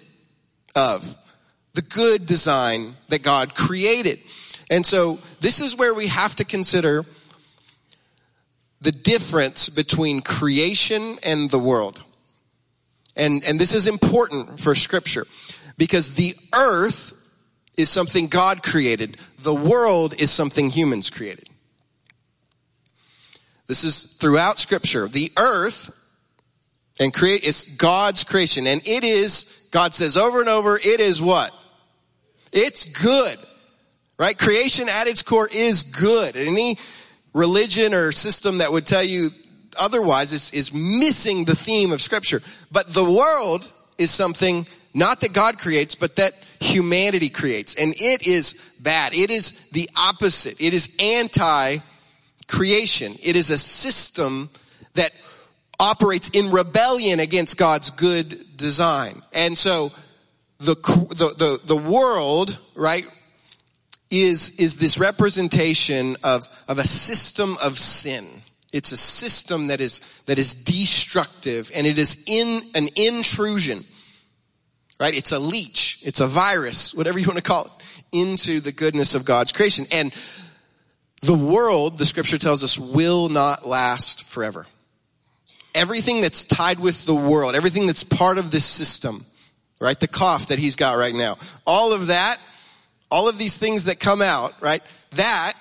of 0.76 1.16
the 1.72 1.82
good 1.82 2.26
design 2.26 2.94
that 3.08 3.22
God 3.22 3.54
created. 3.54 4.20
And 4.70 4.84
so 4.84 5.18
this 5.40 5.60
is 5.60 5.76
where 5.76 5.94
we 5.94 6.08
have 6.08 6.36
to 6.36 6.44
consider 6.44 7.04
the 8.82 8.92
difference 8.92 9.70
between 9.70 10.20
creation 10.20 11.16
and 11.24 11.50
the 11.50 11.58
world. 11.58 12.04
And, 13.16 13.42
and 13.44 13.58
this 13.58 13.74
is 13.74 13.86
important 13.86 14.60
for 14.60 14.74
scripture 14.74 15.26
because 15.78 16.14
the 16.14 16.34
earth 16.54 17.14
is 17.76 17.88
something 17.88 18.26
God 18.26 18.62
created. 18.62 19.16
The 19.38 19.54
world 19.54 20.14
is 20.18 20.30
something 20.30 20.68
humans 20.68 21.08
created. 21.08 21.48
This 23.66 23.84
is 23.84 24.16
throughout 24.16 24.58
scripture. 24.58 25.08
The 25.08 25.32
earth 25.38 25.94
and 27.00 27.12
create 27.14 27.44
it's 27.44 27.76
God's 27.76 28.24
creation 28.24 28.66
and 28.66 28.80
it 28.86 29.04
is, 29.04 29.68
God 29.72 29.94
says 29.94 30.16
over 30.16 30.40
and 30.40 30.48
over, 30.48 30.76
it 30.76 31.00
is 31.00 31.20
what? 31.22 31.52
It's 32.52 32.84
good. 32.86 33.38
Right? 34.18 34.36
Creation 34.36 34.88
at 34.88 35.06
its 35.06 35.22
core 35.22 35.48
is 35.52 35.84
good. 35.84 36.36
Any 36.36 36.76
religion 37.32 37.94
or 37.94 38.10
system 38.10 38.58
that 38.58 38.72
would 38.72 38.84
tell 38.84 39.04
you 39.04 39.30
otherwise 39.80 40.32
is, 40.32 40.50
is 40.52 40.72
missing 40.74 41.44
the 41.44 41.54
theme 41.54 41.92
of 41.92 42.02
scripture. 42.02 42.42
But 42.72 42.92
the 42.92 43.04
world 43.04 43.72
is 43.96 44.10
something 44.10 44.66
not 44.92 45.20
that 45.20 45.32
God 45.32 45.58
creates, 45.58 45.94
but 45.94 46.16
that 46.16 46.34
humanity 46.58 47.28
creates. 47.28 47.76
And 47.76 47.94
it 47.96 48.26
is 48.26 48.76
bad. 48.82 49.14
It 49.14 49.30
is 49.30 49.70
the 49.70 49.88
opposite. 49.96 50.60
It 50.60 50.74
is 50.74 50.96
anti-creation. 50.98 51.82
It 53.22 53.36
is 53.36 53.50
a 53.50 53.58
system 53.58 54.50
that 54.94 55.12
operates 55.80 56.30
in 56.30 56.50
rebellion 56.50 57.20
against 57.20 57.56
God's 57.56 57.90
good 57.90 58.56
design. 58.56 59.22
And 59.32 59.56
so 59.56 59.90
the, 60.58 60.74
the, 60.74 61.34
the, 61.38 61.74
the 61.74 61.76
world, 61.76 62.58
right, 62.74 63.06
is, 64.10 64.58
is 64.58 64.76
this 64.76 64.98
representation 64.98 66.16
of, 66.24 66.48
of 66.66 66.78
a 66.78 66.86
system 66.86 67.56
of 67.64 67.78
sin. 67.78 68.24
It's 68.72 68.92
a 68.92 68.96
system 68.96 69.68
that 69.68 69.80
is, 69.80 70.00
that 70.26 70.38
is 70.38 70.54
destructive 70.54 71.70
and 71.74 71.86
it 71.86 71.98
is 71.98 72.24
in 72.26 72.62
an 72.74 72.88
intrusion, 72.96 73.84
right? 75.00 75.16
It's 75.16 75.32
a 75.32 75.38
leech. 75.38 76.02
It's 76.04 76.20
a 76.20 76.26
virus, 76.26 76.94
whatever 76.94 77.18
you 77.18 77.26
want 77.26 77.38
to 77.38 77.42
call 77.42 77.66
it, 77.66 77.72
into 78.12 78.60
the 78.60 78.72
goodness 78.72 79.14
of 79.14 79.24
God's 79.24 79.52
creation. 79.52 79.86
And 79.92 80.14
the 81.22 81.34
world, 81.34 81.98
the 81.98 82.06
scripture 82.06 82.38
tells 82.38 82.62
us, 82.64 82.78
will 82.78 83.28
not 83.28 83.66
last 83.66 84.24
forever. 84.24 84.66
Everything 85.78 86.20
that's 86.20 86.44
tied 86.44 86.80
with 86.80 87.06
the 87.06 87.14
world, 87.14 87.54
everything 87.54 87.86
that's 87.86 88.02
part 88.02 88.38
of 88.38 88.50
this 88.50 88.64
system, 88.64 89.24
right? 89.80 89.98
The 89.98 90.08
cough 90.08 90.48
that 90.48 90.58
he's 90.58 90.74
got 90.74 90.96
right 90.96 91.14
now, 91.14 91.38
all 91.64 91.92
of 91.94 92.08
that, 92.08 92.36
all 93.12 93.28
of 93.28 93.38
these 93.38 93.58
things 93.58 93.84
that 93.84 94.00
come 94.00 94.20
out, 94.20 94.52
right? 94.60 94.82
That 95.12 95.52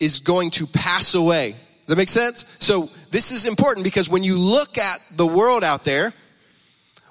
is 0.00 0.20
going 0.20 0.50
to 0.52 0.66
pass 0.66 1.14
away 1.14 1.52
Does 1.52 1.86
that 1.88 1.96
make 1.96 2.08
sense? 2.08 2.56
So 2.58 2.88
this 3.10 3.32
is 3.32 3.46
important 3.46 3.84
because 3.84 4.08
when 4.08 4.24
you 4.24 4.38
look 4.38 4.78
at 4.78 4.98
the 5.16 5.26
world 5.26 5.62
out 5.62 5.84
there, 5.84 6.12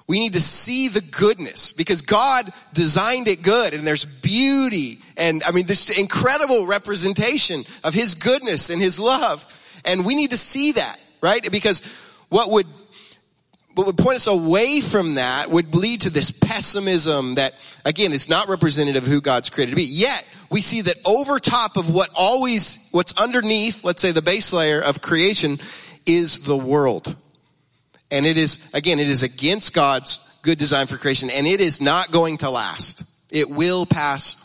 we 0.06 0.18
need 0.18 0.34
to 0.34 0.40
see 0.40 0.88
the 0.88 1.00
goodness 1.00 1.72
because 1.72 2.02
God 2.02 2.52
designed 2.74 3.28
it 3.28 3.42
good 3.42 3.72
and 3.72 3.86
there's 3.86 4.04
beauty 4.04 4.98
and 5.16 5.42
I 5.46 5.52
mean 5.52 5.66
this 5.66 5.96
incredible 5.96 6.66
representation 6.66 7.62
of 7.84 7.94
His 7.94 8.14
goodness 8.16 8.70
and 8.70 8.82
His 8.82 8.98
love. 8.98 9.44
And 9.84 10.04
we 10.04 10.14
need 10.14 10.30
to 10.30 10.36
see 10.36 10.72
that, 10.72 10.96
right? 11.22 11.46
Because 11.50 11.82
what 12.28 12.50
would 12.50 12.66
what 13.74 13.86
would 13.88 13.98
point 13.98 14.16
us 14.16 14.26
away 14.26 14.80
from 14.80 15.16
that 15.16 15.50
would 15.50 15.74
lead 15.74 16.02
to 16.02 16.10
this 16.10 16.30
pessimism 16.30 17.34
that, 17.34 17.54
again, 17.84 18.12
is 18.12 18.28
not 18.28 18.48
representative 18.48 19.02
of 19.02 19.08
who 19.08 19.20
God's 19.20 19.50
created 19.50 19.72
to 19.72 19.76
be. 19.76 19.84
Yet, 19.84 20.22
we 20.50 20.60
see 20.60 20.82
that 20.82 20.96
over 21.04 21.40
top 21.40 21.76
of 21.76 21.92
what 21.92 22.08
always, 22.16 22.88
what's 22.92 23.20
underneath, 23.20 23.82
let's 23.82 24.00
say 24.00 24.12
the 24.12 24.22
base 24.22 24.52
layer 24.52 24.80
of 24.80 25.02
creation, 25.02 25.56
is 26.06 26.40
the 26.40 26.56
world. 26.56 27.16
And 28.12 28.26
it 28.26 28.38
is, 28.38 28.72
again, 28.74 29.00
it 29.00 29.08
is 29.08 29.24
against 29.24 29.74
God's 29.74 30.38
good 30.42 30.58
design 30.58 30.86
for 30.86 30.96
creation, 30.96 31.30
and 31.34 31.46
it 31.46 31.60
is 31.60 31.80
not 31.80 32.12
going 32.12 32.36
to 32.38 32.50
last. 32.50 33.02
It 33.32 33.50
will 33.50 33.86
pass 33.86 34.36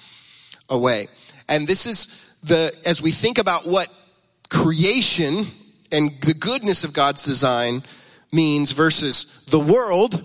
away. 0.69 1.07
And 1.47 1.67
this 1.67 1.85
is 1.85 2.33
the, 2.43 2.75
as 2.85 3.01
we 3.01 3.11
think 3.11 3.37
about 3.37 3.67
what 3.67 3.87
creation 4.49 5.45
and 5.91 6.21
the 6.21 6.33
goodness 6.33 6.83
of 6.83 6.93
God's 6.93 7.23
design 7.23 7.83
means 8.31 8.71
versus 8.71 9.45
the 9.45 9.59
world 9.59 10.23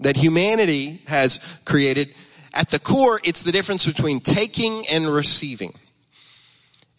that 0.00 0.16
humanity 0.16 1.02
has 1.06 1.60
created, 1.64 2.14
at 2.54 2.70
the 2.70 2.78
core, 2.78 3.20
it's 3.24 3.42
the 3.42 3.52
difference 3.52 3.86
between 3.86 4.20
taking 4.20 4.84
and 4.90 5.06
receiving. 5.06 5.72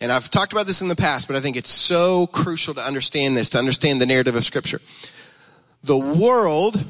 And 0.01 0.11
I've 0.11 0.29
talked 0.29 0.51
about 0.51 0.67
this 0.67 0.81
in 0.81 0.87
the 0.87 0.95
past, 0.95 1.27
but 1.27 1.37
I 1.37 1.39
think 1.39 1.55
it's 1.55 1.69
so 1.69 2.27
crucial 2.27 2.73
to 2.73 2.81
understand 2.81 3.37
this, 3.37 3.51
to 3.51 3.59
understand 3.59 4.01
the 4.01 4.05
narrative 4.05 4.35
of 4.35 4.45
scripture. 4.45 4.81
The 5.83 5.97
world, 5.97 6.83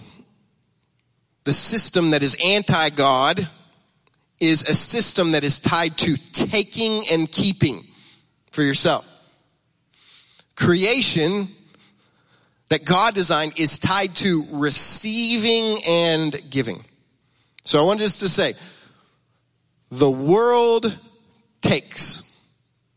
the 1.44 1.54
system 1.54 2.12
that 2.12 2.24
is 2.24 2.38
anti-God, 2.44 3.48
is 4.40 4.64
a 4.68 4.74
system 4.74 5.32
that 5.32 5.44
is 5.44 5.60
tied 5.60 5.98
to 6.00 6.16
taking 6.32 7.04
and 7.12 7.32
keeping 7.32 7.84
for 8.52 8.62
yourself. 8.62 9.10
Creation 10.56 11.48
that 12.70 12.86
God 12.86 13.14
designed 13.14 13.60
is 13.60 13.80
tied 13.80 14.16
to 14.18 14.46
receiving 14.52 15.84
and 15.88 16.50
giving. 16.50 16.84
So 17.64 17.80
I 17.80 17.86
wanted 17.86 18.00
just 18.00 18.20
to 18.22 18.30
say, 18.30 18.54
the 19.92 20.10
world 20.10 20.98
takes. 21.62 22.22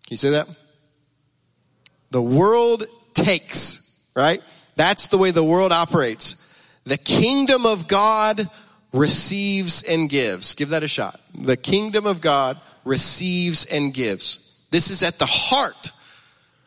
Can 0.06 0.14
you 0.14 0.16
say 0.16 0.30
that? 0.30 0.48
The 2.10 2.22
world 2.22 2.84
takes, 3.14 4.10
right? 4.16 4.42
That's 4.76 5.08
the 5.08 5.18
way 5.18 5.30
the 5.30 5.44
world 5.44 5.72
operates. 5.72 6.42
The 6.84 6.96
kingdom 6.96 7.66
of 7.66 7.88
God 7.88 8.48
receives 8.92 9.82
and 9.82 10.08
gives. 10.08 10.54
Give 10.54 10.70
that 10.70 10.82
a 10.82 10.88
shot. 10.88 11.20
The 11.34 11.56
kingdom 11.56 12.06
of 12.06 12.20
God 12.20 12.58
receives 12.84 13.66
and 13.66 13.92
gives. 13.92 14.66
This 14.70 14.90
is 14.90 15.02
at 15.02 15.18
the 15.18 15.26
heart 15.26 15.92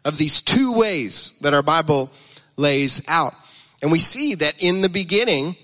of 0.06 0.18
these 0.18 0.42
two 0.42 0.78
ways 0.78 1.38
that 1.42 1.54
our 1.54 1.64
Bible 1.64 2.10
lays 2.58 3.02
out. 3.08 3.34
And 3.82 3.92
we 3.92 4.00
see 4.00 4.36
that 4.36 4.62
in 4.64 4.82
the 4.82 4.90
beginning, 4.90 5.56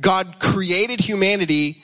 God 0.00 0.40
created 0.40 1.00
humanity 1.00 1.82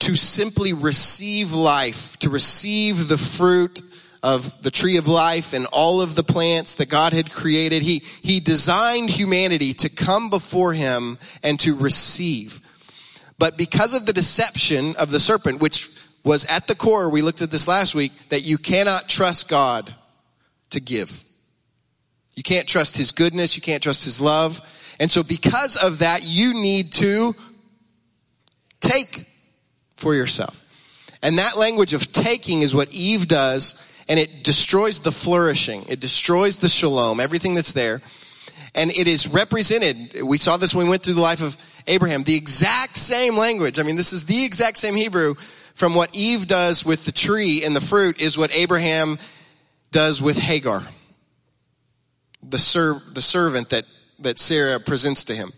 to 0.00 0.14
simply 0.14 0.72
receive 0.72 1.52
life, 1.52 2.18
to 2.18 2.30
receive 2.30 3.08
the 3.08 3.18
fruit 3.18 3.82
of 4.22 4.60
the 4.62 4.70
tree 4.70 4.96
of 4.96 5.06
life 5.06 5.52
and 5.52 5.66
all 5.72 6.00
of 6.00 6.16
the 6.16 6.24
plants 6.24 6.76
that 6.76 6.88
God 6.88 7.12
had 7.12 7.30
created. 7.30 7.82
He, 7.82 8.02
he 8.22 8.40
designed 8.40 9.10
humanity 9.10 9.74
to 9.74 9.88
come 9.88 10.30
before 10.30 10.72
him 10.72 11.18
and 11.42 11.60
to 11.60 11.76
receive. 11.76 12.60
But 13.38 13.56
because 13.56 13.94
of 13.94 14.06
the 14.06 14.12
deception 14.12 14.96
of 14.96 15.10
the 15.10 15.20
serpent, 15.20 15.60
which 15.60 15.88
was 16.24 16.44
at 16.46 16.66
the 16.66 16.74
core, 16.74 17.08
we 17.08 17.22
looked 17.22 17.42
at 17.42 17.50
this 17.50 17.68
last 17.68 17.94
week, 17.94 18.12
that 18.30 18.42
you 18.42 18.58
cannot 18.58 19.08
trust 19.08 19.48
God 19.48 19.94
to 20.70 20.80
give. 20.80 21.24
You 22.34 22.42
can't 22.42 22.68
trust 22.68 22.96
His 22.96 23.12
goodness. 23.12 23.56
You 23.56 23.62
can't 23.62 23.82
trust 23.82 24.04
His 24.04 24.20
love. 24.20 24.60
And 25.00 25.10
so 25.10 25.22
because 25.22 25.76
of 25.82 26.00
that, 26.00 26.20
you 26.24 26.54
need 26.54 26.92
to 26.92 27.34
take 28.80 29.26
for 29.96 30.14
yourself. 30.14 30.62
And 31.22 31.38
that 31.38 31.56
language 31.56 31.94
of 31.94 32.12
taking 32.12 32.62
is 32.62 32.74
what 32.74 32.92
Eve 32.94 33.26
does, 33.26 33.92
and 34.08 34.20
it 34.20 34.44
destroys 34.44 35.00
the 35.00 35.12
flourishing. 35.12 35.84
It 35.88 36.00
destroys 36.00 36.58
the 36.58 36.68
shalom, 36.68 37.20
everything 37.20 37.54
that's 37.54 37.72
there. 37.72 38.00
And 38.74 38.90
it 38.90 39.08
is 39.08 39.26
represented, 39.26 40.22
we 40.22 40.36
saw 40.36 40.58
this 40.58 40.74
when 40.74 40.86
we 40.86 40.90
went 40.90 41.02
through 41.02 41.14
the 41.14 41.22
life 41.22 41.42
of 41.42 41.56
Abraham, 41.86 42.22
the 42.22 42.36
exact 42.36 42.96
same 42.96 43.36
language. 43.36 43.78
I 43.78 43.82
mean, 43.82 43.96
this 43.96 44.12
is 44.12 44.26
the 44.26 44.44
exact 44.44 44.76
same 44.76 44.94
Hebrew 44.94 45.34
from 45.74 45.94
what 45.94 46.16
Eve 46.16 46.46
does 46.46 46.84
with 46.84 47.04
the 47.04 47.12
tree 47.12 47.64
and 47.64 47.74
the 47.74 47.80
fruit 47.80 48.20
is 48.20 48.36
what 48.36 48.54
Abraham 48.54 49.18
does 49.90 50.20
with 50.20 50.36
Hagar 50.36 50.82
the, 52.50 52.58
ser- 52.58 53.00
the 53.12 53.20
servant 53.20 53.70
that, 53.70 53.84
that 54.20 54.38
Sarah 54.38 54.80
presents 54.80 55.24
to 55.24 55.34
him. 55.34 55.52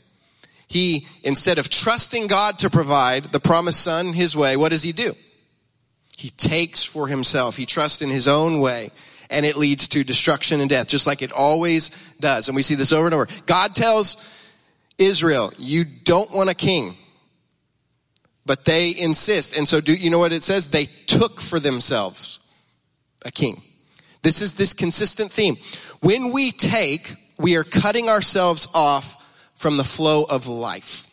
He, 0.66 1.06
instead 1.22 1.58
of 1.58 1.70
trusting 1.70 2.26
God 2.26 2.58
to 2.58 2.70
provide 2.70 3.24
the 3.24 3.40
promised 3.40 3.80
son 3.80 4.12
his 4.12 4.36
way, 4.36 4.56
what 4.56 4.70
does 4.70 4.82
he 4.82 4.92
do? 4.92 5.14
He 6.16 6.30
takes 6.30 6.84
for 6.84 7.06
himself. 7.06 7.56
He 7.56 7.64
trusts 7.64 8.02
in 8.02 8.10
his 8.10 8.28
own 8.28 8.60
way 8.60 8.90
and 9.30 9.46
it 9.46 9.56
leads 9.56 9.88
to 9.88 10.04
destruction 10.04 10.60
and 10.60 10.70
death, 10.70 10.88
just 10.88 11.06
like 11.06 11.22
it 11.22 11.32
always 11.32 12.14
does. 12.14 12.48
And 12.48 12.56
we 12.56 12.62
see 12.62 12.74
this 12.74 12.92
over 12.92 13.06
and 13.06 13.14
over. 13.14 13.28
God 13.46 13.74
tells 13.74 14.52
Israel, 14.98 15.52
you 15.58 15.84
don't 15.84 16.30
want 16.30 16.50
a 16.50 16.54
king, 16.54 16.94
but 18.44 18.64
they 18.64 18.90
insist. 18.90 19.56
And 19.56 19.68
so 19.68 19.80
do 19.80 19.94
you 19.94 20.10
know 20.10 20.18
what 20.18 20.32
it 20.32 20.42
says? 20.42 20.68
They 20.68 20.86
took 21.06 21.40
for 21.40 21.60
themselves 21.60 22.40
a 23.24 23.30
king. 23.30 23.62
This 24.22 24.42
is 24.42 24.54
this 24.54 24.74
consistent 24.74 25.31
theme. 25.31 25.57
When 26.00 26.33
we 26.33 26.50
take, 26.52 27.14
we 27.38 27.57
are 27.57 27.64
cutting 27.64 28.09
ourselves 28.09 28.68
off 28.74 29.52
from 29.57 29.76
the 29.76 29.85
flow 29.85 30.24
of 30.24 30.46
life. 30.46 31.04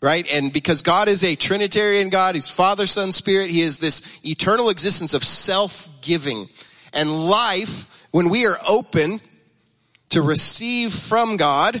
Right? 0.00 0.26
And 0.34 0.52
because 0.52 0.82
God 0.82 1.06
is 1.06 1.22
a 1.22 1.36
Trinitarian 1.36 2.08
God, 2.08 2.34
He's 2.34 2.50
Father, 2.50 2.86
Son, 2.88 3.12
Spirit, 3.12 3.50
He 3.50 3.60
is 3.60 3.78
this 3.78 4.20
eternal 4.24 4.68
existence 4.68 5.14
of 5.14 5.22
self-giving. 5.22 6.48
And 6.92 7.28
life, 7.28 8.08
when 8.10 8.28
we 8.28 8.44
are 8.46 8.58
open 8.68 9.20
to 10.08 10.20
receive 10.20 10.92
from 10.92 11.36
God, 11.36 11.80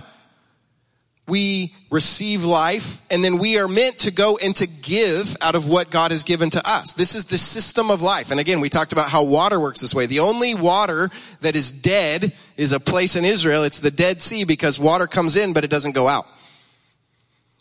we 1.32 1.72
receive 1.88 2.44
life 2.44 3.00
and 3.10 3.24
then 3.24 3.38
we 3.38 3.58
are 3.58 3.66
meant 3.66 4.00
to 4.00 4.10
go 4.10 4.36
and 4.44 4.54
to 4.54 4.66
give 4.66 5.34
out 5.40 5.54
of 5.54 5.66
what 5.66 5.90
God 5.90 6.10
has 6.10 6.24
given 6.24 6.50
to 6.50 6.60
us. 6.68 6.92
This 6.92 7.14
is 7.14 7.24
the 7.24 7.38
system 7.38 7.90
of 7.90 8.02
life. 8.02 8.30
And 8.30 8.38
again, 8.38 8.60
we 8.60 8.68
talked 8.68 8.92
about 8.92 9.08
how 9.08 9.24
water 9.24 9.58
works 9.58 9.80
this 9.80 9.94
way. 9.94 10.04
The 10.04 10.20
only 10.20 10.54
water 10.54 11.08
that 11.40 11.56
is 11.56 11.72
dead 11.72 12.34
is 12.58 12.72
a 12.72 12.80
place 12.80 13.16
in 13.16 13.24
Israel. 13.24 13.64
It's 13.64 13.80
the 13.80 13.90
Dead 13.90 14.20
Sea 14.20 14.44
because 14.44 14.78
water 14.78 15.06
comes 15.06 15.38
in, 15.38 15.54
but 15.54 15.64
it 15.64 15.70
doesn't 15.70 15.94
go 15.94 16.06
out. 16.06 16.26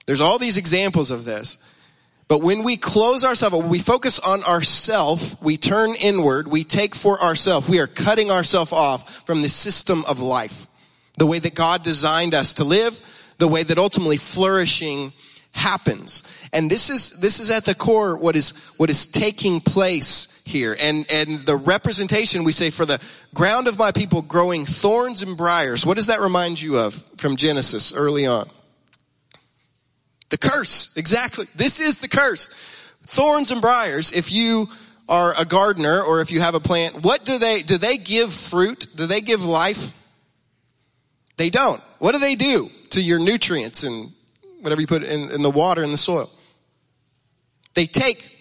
There's 0.06 0.20
all 0.20 0.38
these 0.38 0.58
examples 0.58 1.10
of 1.10 1.24
this. 1.24 1.58
But 2.28 2.42
when 2.42 2.64
we 2.64 2.76
close 2.76 3.24
ourselves, 3.24 3.56
when 3.56 3.70
we 3.70 3.80
focus 3.80 4.20
on 4.20 4.44
ourself, 4.44 5.42
we 5.42 5.56
turn 5.56 5.96
inward, 5.96 6.50
we 6.50 6.66
take 6.66 6.94
for 6.94 7.22
ourselves, 7.24 7.70
we 7.70 7.80
are 7.80 7.88
cutting 7.88 8.32
ourselves 8.32 8.74
off 8.74 9.26
from 9.26 9.42
the 9.42 9.50
system 9.50 10.04
of 10.10 10.20
life. 10.20 10.68
The 11.18 11.26
way 11.26 11.40
that 11.40 11.56
God 11.56 11.84
designed 11.84 12.34
us 12.34 12.56
to 12.56 12.66
live, 12.66 13.00
the 13.42 13.48
way 13.48 13.64
that 13.64 13.80
ultimately 13.80 14.18
flourishing 14.18 15.12
happens. 15.52 16.48
And 16.54 16.70
this 16.70 16.92
is, 16.92 17.20
this 17.22 17.40
is 17.40 17.50
at 17.50 17.66
the 17.66 17.74
core 17.74 18.16
what 18.16 18.36
is, 18.36 18.52
what 18.78 18.92
is 18.92 19.08
taking 19.08 19.60
place 19.60 20.44
here. 20.46 20.78
And, 20.80 21.12
and 21.12 21.40
the 21.40 21.56
representation 21.56 22.44
we 22.44 22.52
say 22.52 22.70
for 22.70 22.86
the 22.86 23.02
ground 23.34 23.68
of 23.68 23.80
my 23.80 23.92
people 23.92 24.22
growing 24.22 24.68
thorns 24.68 25.24
and 25.24 25.36
briars. 25.36 25.84
What 25.84 25.98
does 25.98 26.06
that 26.06 26.20
remind 26.20 26.62
you 26.62 26.78
of 26.78 26.94
from 27.18 27.36
Genesis 27.36 27.92
early 27.94 28.28
on? 28.28 28.48
The 30.30 30.38
curse. 30.38 30.96
Exactly. 30.96 31.48
This 31.56 31.80
is 31.80 31.98
the 31.98 32.08
curse. 32.08 32.48
Thorns 33.08 33.50
and 33.52 33.60
briars. 33.60 34.12
If 34.12 34.32
you 34.32 34.70
are 35.10 35.34
a 35.36 35.46
gardener 35.46 36.00
or 36.04 36.22
if 36.22 36.32
you 36.32 36.42
have 36.42 36.54
a 36.54 36.60
plant, 36.60 37.04
what 37.04 37.26
do 37.26 37.40
they, 37.40 37.64
do 37.64 37.80
they 37.80 37.98
give 37.98 38.32
fruit? 38.32 38.86
Do 38.96 39.08
they 39.08 39.20
give 39.20 39.44
life? 39.44 39.98
They 41.38 41.50
don't. 41.50 41.82
What 41.98 42.12
do 42.12 42.20
they 42.20 42.36
do? 42.36 42.70
To 42.92 43.02
your 43.02 43.20
nutrients 43.20 43.84
and 43.84 44.12
whatever 44.62 44.82
you 44.82 44.88
put 44.88 45.04
in, 45.04 45.32
in 45.32 45.42
the 45.42 45.50
water 45.50 45.84
in 45.84 45.92
the 45.92 45.98
soil. 45.98 46.30
They 47.74 47.86
take. 47.86 48.38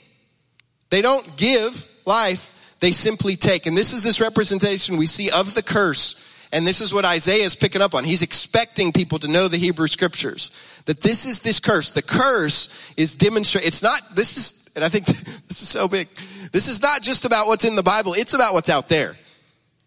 They 0.91 1.03
don't 1.03 1.37
give 1.37 1.89
life. 2.05 2.77
They 2.81 2.91
simply 2.91 3.37
take. 3.37 3.67
And 3.67 3.77
this 3.77 3.93
is 3.93 4.03
this 4.03 4.21
representation 4.21 4.97
we 4.97 5.07
see 5.07 5.31
of 5.31 5.55
the 5.55 5.63
curse. 5.63 6.27
And 6.53 6.67
this 6.67 6.81
is 6.81 6.93
what 6.93 7.05
Isaiah 7.05 7.45
is 7.45 7.55
picking 7.55 7.81
up 7.81 7.95
on. 7.95 8.03
He's 8.03 8.23
expecting 8.23 8.93
people 8.93 9.21
to 9.21 9.29
know 9.29 9.47
the 9.47 9.57
Hebrew 9.57 9.87
scriptures. 9.87 10.51
That 10.87 11.01
this 11.01 11.27
is 11.27 11.43
this 11.43 11.61
curse. 11.61 11.93
The 11.93 12.03
curse 12.03 12.93
is 12.97 13.15
demonstrate. 13.15 13.67
It's 13.67 13.83
not, 13.83 14.01
this 14.17 14.37
is, 14.37 14.71
and 14.75 14.85
I 14.85 14.89
think 14.89 15.07
this 15.07 15.63
is 15.63 15.69
so 15.69 15.87
big. 15.87 16.09
This 16.53 16.67
is 16.67 16.83
not 16.83 17.03
just 17.03 17.25
about 17.25 17.47
what's 17.47 17.65
in 17.65 17.77
the 17.77 17.83
Bible. 17.83 18.15
It's 18.15 18.35
about 18.35 18.55
what's 18.55 18.69
out 18.69 18.89
there. 18.89 19.15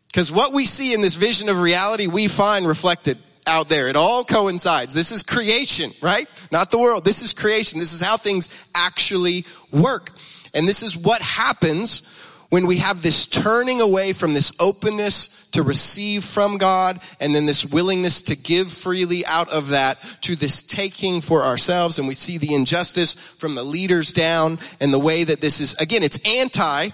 Because 0.08 0.32
what 0.32 0.54
we 0.54 0.66
see 0.66 0.94
in 0.94 1.02
this 1.02 1.16
vision 1.16 1.50
of 1.50 1.60
reality, 1.60 2.08
we 2.08 2.28
find 2.28 2.68
reflected 2.68 3.18
out 3.48 3.70
there. 3.70 3.88
It 3.88 3.96
all 3.96 4.24
coincides. 4.24 4.94
This 4.94 5.12
is 5.12 5.24
creation, 5.24 5.92
right? 6.02 6.28
Not 6.52 6.72
the 6.72 6.80
world. 6.80 7.06
This 7.06 7.22
is 7.22 7.34
creation. 7.34 7.80
This 7.80 7.94
is 7.94 8.02
how 8.02 8.18
things 8.18 8.68
actually 8.76 9.46
work. 9.72 10.10
And 10.54 10.68
this 10.68 10.84
is 10.84 10.98
what 10.98 11.22
happens 11.22 12.20
when 12.50 12.68
we 12.68 12.78
have 12.78 13.02
this 13.02 13.26
turning 13.26 13.82
away 13.82 14.14
from 14.14 14.36
this 14.36 14.54
openness 14.60 15.50
to 15.50 15.64
receive 15.64 16.24
from 16.24 16.60
God 16.60 17.00
and 17.20 17.34
then 17.34 17.48
this 17.48 17.66
willingness 17.66 18.22
to 18.24 18.36
give 18.36 18.72
freely 18.72 19.26
out 19.26 19.50
of 19.50 19.70
that 19.70 20.00
to 20.22 20.36
this 20.36 20.62
taking 20.62 21.20
for 21.20 21.42
ourselves. 21.42 21.98
And 21.98 22.08
we 22.08 22.14
see 22.14 22.38
the 22.38 22.54
injustice 22.54 23.16
from 23.16 23.56
the 23.56 23.64
leaders 23.64 24.14
down 24.14 24.60
and 24.80 24.94
the 24.94 25.00
way 25.00 25.24
that 25.24 25.42
this 25.42 25.62
is, 25.62 25.74
again, 25.82 26.04
it's 26.04 26.20
anti 26.28 26.90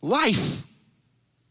life. 0.00 0.67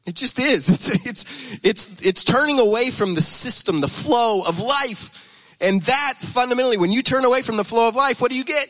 It 0.08 0.16
just 0.16 0.40
is. 0.40 0.70
It's, 0.70 1.06
it's, 1.06 1.60
it's, 1.64 2.06
it's 2.06 2.24
turning 2.24 2.60
away 2.60 2.90
from 2.90 3.14
the 3.14 3.22
system, 3.22 3.82
the 3.82 3.88
flow 3.88 4.42
of 4.48 4.60
life. 4.60 5.26
And 5.60 5.82
that 5.84 6.14
fundamentally, 6.18 6.78
when 6.78 6.92
you 6.92 7.04
turn 7.04 7.26
away 7.26 7.42
from 7.42 7.58
the 7.58 7.64
flow 7.64 7.88
of 7.90 7.96
life, 7.96 8.22
what 8.22 8.32
do 8.32 8.38
you 8.38 8.46
get? 8.46 8.68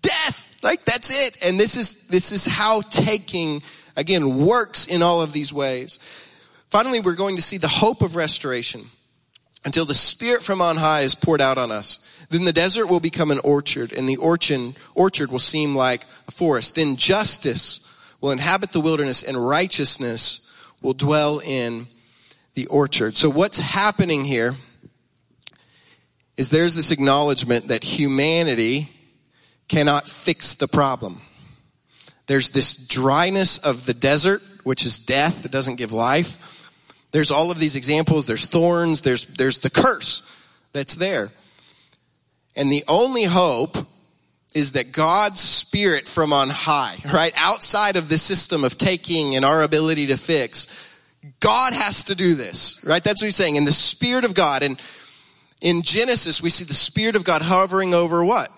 Death. 0.00 0.58
Like 0.62 0.84
that's 0.84 1.26
it. 1.26 1.46
And 1.46 1.58
this 1.58 1.76
is, 1.76 2.08
this 2.08 2.32
is 2.32 2.46
how 2.46 2.80
taking, 2.82 3.62
again, 3.96 4.44
works 4.44 4.86
in 4.86 5.02
all 5.02 5.22
of 5.22 5.32
these 5.32 5.52
ways. 5.52 5.98
Finally, 6.68 7.00
we're 7.00 7.14
going 7.14 7.36
to 7.36 7.42
see 7.42 7.56
the 7.56 7.68
hope 7.68 8.02
of 8.02 8.16
restoration 8.16 8.82
until 9.64 9.84
the 9.84 9.94
spirit 9.94 10.42
from 10.42 10.60
on 10.60 10.76
high 10.76 11.02
is 11.02 11.14
poured 11.14 11.40
out 11.40 11.58
on 11.58 11.70
us. 11.70 12.26
Then 12.30 12.44
the 12.44 12.52
desert 12.52 12.86
will 12.86 13.00
become 13.00 13.30
an 13.30 13.38
orchard 13.40 13.92
and 13.92 14.08
the 14.08 14.16
orchard, 14.16 14.74
orchard 14.94 15.30
will 15.30 15.38
seem 15.38 15.76
like 15.76 16.04
a 16.26 16.30
forest. 16.32 16.74
Then 16.74 16.96
justice 16.96 17.87
will 18.20 18.30
inhabit 18.30 18.72
the 18.72 18.80
wilderness 18.80 19.22
and 19.22 19.36
righteousness 19.48 20.44
will 20.82 20.94
dwell 20.94 21.40
in 21.40 21.86
the 22.54 22.66
orchard. 22.66 23.16
So 23.16 23.30
what's 23.30 23.58
happening 23.60 24.24
here 24.24 24.56
is 26.36 26.50
there's 26.50 26.74
this 26.74 26.90
acknowledgement 26.90 27.68
that 27.68 27.84
humanity 27.84 28.88
cannot 29.68 30.08
fix 30.08 30.54
the 30.54 30.68
problem. 30.68 31.20
There's 32.26 32.50
this 32.50 32.86
dryness 32.86 33.58
of 33.58 33.86
the 33.86 33.94
desert, 33.94 34.42
which 34.62 34.84
is 34.84 34.98
death 34.98 35.42
that 35.42 35.52
doesn't 35.52 35.76
give 35.76 35.92
life. 35.92 36.70
There's 37.10 37.30
all 37.30 37.50
of 37.50 37.58
these 37.58 37.76
examples. 37.76 38.26
There's 38.26 38.46
thorns. 38.46 39.02
There's, 39.02 39.26
there's 39.26 39.60
the 39.60 39.70
curse 39.70 40.22
that's 40.72 40.96
there. 40.96 41.30
And 42.54 42.70
the 42.70 42.84
only 42.86 43.24
hope 43.24 43.76
is 44.54 44.72
that 44.72 44.92
God's 44.92 45.40
spirit 45.40 46.08
from 46.08 46.32
on 46.32 46.48
high, 46.48 46.96
right? 47.12 47.32
Outside 47.36 47.96
of 47.96 48.08
the 48.08 48.18
system 48.18 48.64
of 48.64 48.78
taking 48.78 49.36
and 49.36 49.44
our 49.44 49.62
ability 49.62 50.06
to 50.08 50.16
fix, 50.16 51.02
God 51.40 51.74
has 51.74 52.04
to 52.04 52.14
do 52.14 52.34
this, 52.34 52.82
right? 52.86 53.02
That's 53.02 53.22
what 53.22 53.26
he's 53.26 53.36
saying. 53.36 53.56
And 53.56 53.66
the 53.66 53.72
spirit 53.72 54.24
of 54.24 54.34
God. 54.34 54.62
And 54.62 54.80
in 55.60 55.82
Genesis, 55.82 56.42
we 56.42 56.50
see 56.50 56.64
the 56.64 56.74
spirit 56.74 57.16
of 57.16 57.24
God 57.24 57.42
hovering 57.42 57.94
over 57.94 58.24
what? 58.24 58.50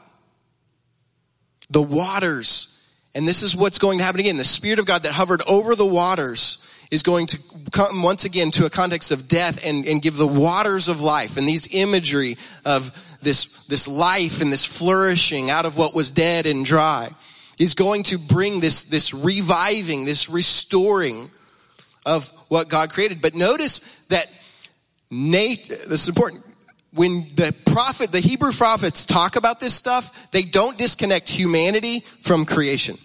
The 1.71 1.83
waters. 1.83 2.77
And 3.15 3.27
this 3.27 3.43
is 3.43 3.57
what's 3.57 3.79
going 3.79 3.99
to 3.99 4.05
happen 4.05 4.21
again. 4.21 4.37
The 4.37 4.45
spirit 4.45 4.79
of 4.79 4.87
God 4.87 5.03
that 5.03 5.13
hovered 5.13 5.43
over 5.49 5.75
the 5.75 5.87
waters 5.87 6.67
is 6.91 7.03
going 7.03 7.27
to 7.29 7.39
come 7.73 8.03
once 8.03 8.25
again 8.25 8.51
to 8.51 8.67
a 8.67 8.71
context 8.71 9.11
of 9.11 9.29
death 9.29 9.65
and, 9.65 9.87
and 9.87 10.03
give 10.03 10.17
the 10.17 10.27
waters 10.27 10.89
of 10.89 11.01
life 11.01 11.37
and 11.37 11.47
these 11.47 11.73
imagery 11.73 12.37
of 12.65 12.91
this, 13.23 13.65
this 13.67 13.87
life 13.87 14.41
and 14.41 14.53
this 14.53 14.65
flourishing 14.65 15.51
out 15.51 15.67
of 15.67 15.77
what 15.77 15.95
was 15.95 16.11
dead 16.11 16.47
and 16.47 16.65
dry. 16.65 17.11
He's 17.57 17.75
going 17.75 18.05
to 18.05 18.19
bring 18.19 18.61
this, 18.61 18.85
this 18.85 19.13
reviving, 19.13 20.05
this 20.05 20.31
restoring 20.31 21.31
of 22.07 22.31
what 22.49 22.69
God 22.69 22.91
created. 22.91 23.21
But 23.21 23.35
notice 23.35 23.99
that 24.07 24.31
Nate, 25.11 25.69
this 25.69 26.03
is 26.03 26.09
important. 26.09 26.43
When 26.93 27.29
the 27.35 27.55
prophet, 27.67 28.11
the 28.13 28.21
Hebrew 28.21 28.53
prophets 28.53 29.07
talk 29.07 29.37
about 29.37 29.61
this 29.61 29.75
stuff, 29.75 30.31
they 30.31 30.43
don't 30.43 30.79
disconnect 30.79 31.29
humanity 31.29 32.01
from 32.21 32.47
creation. 32.47 32.97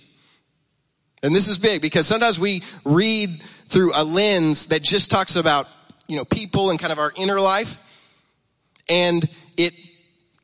And 1.22 1.36
this 1.36 1.48
is 1.48 1.58
big 1.58 1.82
because 1.82 2.08
sometimes 2.08 2.40
we 2.40 2.64
read 2.84 3.42
through 3.42 3.92
a 3.96 4.04
lens 4.04 4.68
that 4.68 4.84
just 4.84 5.12
talks 5.12 5.36
about, 5.36 5.68
you 6.08 6.18
know, 6.18 6.26
people 6.26 6.70
and 6.70 6.80
kind 6.80 6.94
of 6.94 7.00
our 7.00 7.12
inner 7.18 7.40
life. 7.40 7.80
And 8.88 9.28
it 9.58 9.74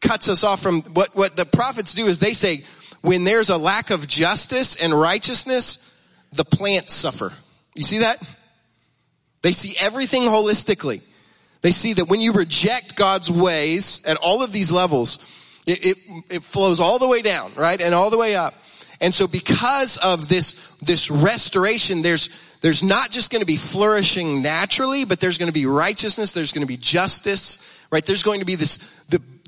cuts 0.01 0.29
us 0.29 0.43
off 0.43 0.61
from 0.61 0.81
what, 0.93 1.15
what 1.15 1.35
the 1.35 1.45
prophets 1.45 1.93
do 1.93 2.07
is 2.07 2.19
they 2.19 2.33
say, 2.33 2.63
when 3.01 3.23
there's 3.23 3.49
a 3.49 3.57
lack 3.57 3.89
of 3.89 4.07
justice 4.07 4.81
and 4.81 4.93
righteousness, 4.93 6.01
the 6.33 6.45
plants 6.45 6.93
suffer. 6.93 7.31
You 7.75 7.83
see 7.83 7.99
that? 7.99 8.17
They 9.41 9.51
see 9.51 9.75
everything 9.81 10.23
holistically. 10.23 11.01
They 11.61 11.71
see 11.71 11.93
that 11.93 12.05
when 12.05 12.21
you 12.21 12.33
reject 12.33 12.95
God's 12.95 13.29
ways 13.31 14.03
at 14.05 14.17
all 14.17 14.43
of 14.43 14.51
these 14.51 14.71
levels, 14.71 15.19
it, 15.67 15.85
it, 15.85 15.97
it, 16.29 16.43
flows 16.43 16.79
all 16.79 16.97
the 16.97 17.07
way 17.07 17.21
down, 17.21 17.51
right? 17.55 17.79
And 17.79 17.93
all 17.93 18.09
the 18.09 18.17
way 18.17 18.35
up. 18.35 18.53
And 18.99 19.13
so 19.13 19.27
because 19.27 19.97
of 19.97 20.27
this, 20.27 20.75
this 20.77 21.09
restoration, 21.11 22.01
there's, 22.01 22.57
there's 22.61 22.83
not 22.83 23.11
just 23.11 23.31
going 23.31 23.41
to 23.41 23.47
be 23.47 23.57
flourishing 23.57 24.41
naturally, 24.41 25.05
but 25.05 25.19
there's 25.19 25.37
going 25.37 25.49
to 25.49 25.53
be 25.53 25.65
righteousness, 25.65 26.33
there's 26.33 26.51
going 26.51 26.65
to 26.65 26.67
be 26.67 26.77
justice, 26.77 27.79
right? 27.91 28.05
There's 28.05 28.23
going 28.23 28.39
to 28.39 28.45
be 28.45 28.55
this, 28.55 29.00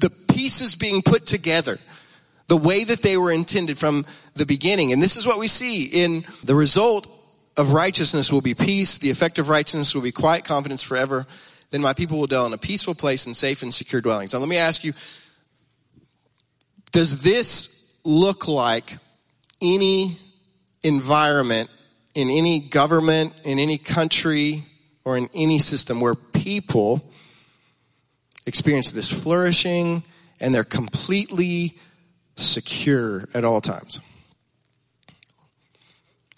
the, 0.03 0.23
pieces 0.33 0.75
being 0.75 1.01
put 1.01 1.25
together 1.25 1.77
the 2.47 2.57
way 2.57 2.83
that 2.83 3.01
they 3.01 3.15
were 3.17 3.31
intended 3.31 3.77
from 3.77 4.05
the 4.35 4.45
beginning. 4.45 4.91
And 4.91 5.01
this 5.01 5.15
is 5.15 5.25
what 5.25 5.39
we 5.39 5.47
see 5.47 5.85
in 5.85 6.25
the 6.43 6.55
result 6.55 7.07
of 7.55 7.71
righteousness 7.71 8.31
will 8.31 8.41
be 8.41 8.53
peace. 8.53 8.99
The 8.99 9.09
effect 9.09 9.39
of 9.39 9.47
righteousness 9.47 9.95
will 9.95 10.01
be 10.01 10.11
quiet 10.11 10.43
confidence 10.43 10.83
forever. 10.83 11.25
Then 11.69 11.81
my 11.81 11.93
people 11.93 12.19
will 12.19 12.27
dwell 12.27 12.45
in 12.45 12.53
a 12.53 12.57
peaceful 12.57 12.95
place 12.95 13.25
and 13.25 13.35
safe 13.35 13.61
and 13.61 13.73
secure 13.73 14.01
dwellings. 14.01 14.33
Now 14.33 14.39
let 14.39 14.49
me 14.49 14.57
ask 14.57 14.83
you, 14.83 14.93
does 16.91 17.21
this 17.23 17.97
look 18.03 18.47
like 18.47 18.97
any 19.61 20.17
environment 20.83 21.69
in 22.13 22.29
any 22.29 22.59
government, 22.59 23.33
in 23.43 23.59
any 23.59 23.77
country, 23.77 24.63
or 25.05 25.17
in 25.17 25.29
any 25.33 25.59
system 25.59 25.99
where 25.99 26.15
people 26.15 27.01
experience 28.45 28.91
this 28.91 29.09
flourishing 29.09 30.03
and 30.39 30.53
they're 30.53 30.63
completely 30.63 31.73
secure 32.35 33.27
at 33.33 33.45
all 33.45 33.61
times. 33.61 33.99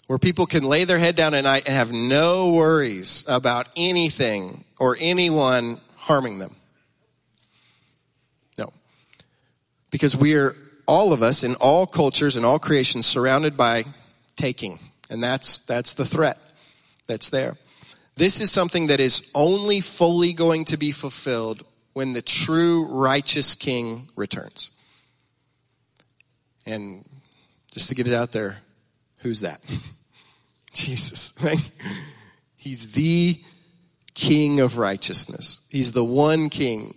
Where 0.06 0.18
people 0.18 0.46
can 0.46 0.62
lay 0.62 0.84
their 0.84 0.98
head 0.98 1.16
down 1.16 1.34
at 1.34 1.42
night 1.42 1.64
and 1.66 1.74
have 1.74 1.90
no 1.90 2.52
worries 2.52 3.24
about 3.26 3.66
anything 3.76 4.64
or 4.78 4.96
anyone 5.00 5.80
harming 5.96 6.38
them. 6.38 6.54
No. 8.56 8.72
Because 9.90 10.16
we 10.16 10.36
are, 10.36 10.54
all 10.86 11.12
of 11.12 11.22
us 11.24 11.42
in 11.42 11.56
all 11.56 11.86
cultures 11.86 12.36
and 12.36 12.46
all 12.46 12.60
creations 12.60 13.06
surrounded 13.06 13.56
by 13.56 13.84
taking. 14.36 14.78
And 15.10 15.20
that's, 15.20 15.60
that's 15.60 15.94
the 15.94 16.04
threat 16.04 16.38
that's 17.08 17.30
there. 17.30 17.56
This 18.14 18.40
is 18.40 18.52
something 18.52 18.86
that 18.86 19.00
is 19.00 19.30
only 19.34 19.80
fully 19.80 20.32
going 20.32 20.66
to 20.66 20.76
be 20.76 20.92
fulfilled 20.92 21.64
when 21.96 22.12
the 22.12 22.20
true 22.20 22.84
righteous 22.88 23.54
king 23.54 24.06
returns. 24.16 24.68
And 26.66 27.08
just 27.70 27.88
to 27.88 27.94
get 27.94 28.06
it 28.06 28.12
out 28.12 28.32
there, 28.32 28.58
who's 29.20 29.40
that? 29.40 29.62
Jesus, 30.74 31.32
right? 31.42 31.70
He's 32.58 32.92
the 32.92 33.40
king 34.12 34.60
of 34.60 34.76
righteousness. 34.76 35.66
He's 35.72 35.92
the 35.92 36.04
one 36.04 36.50
king 36.50 36.94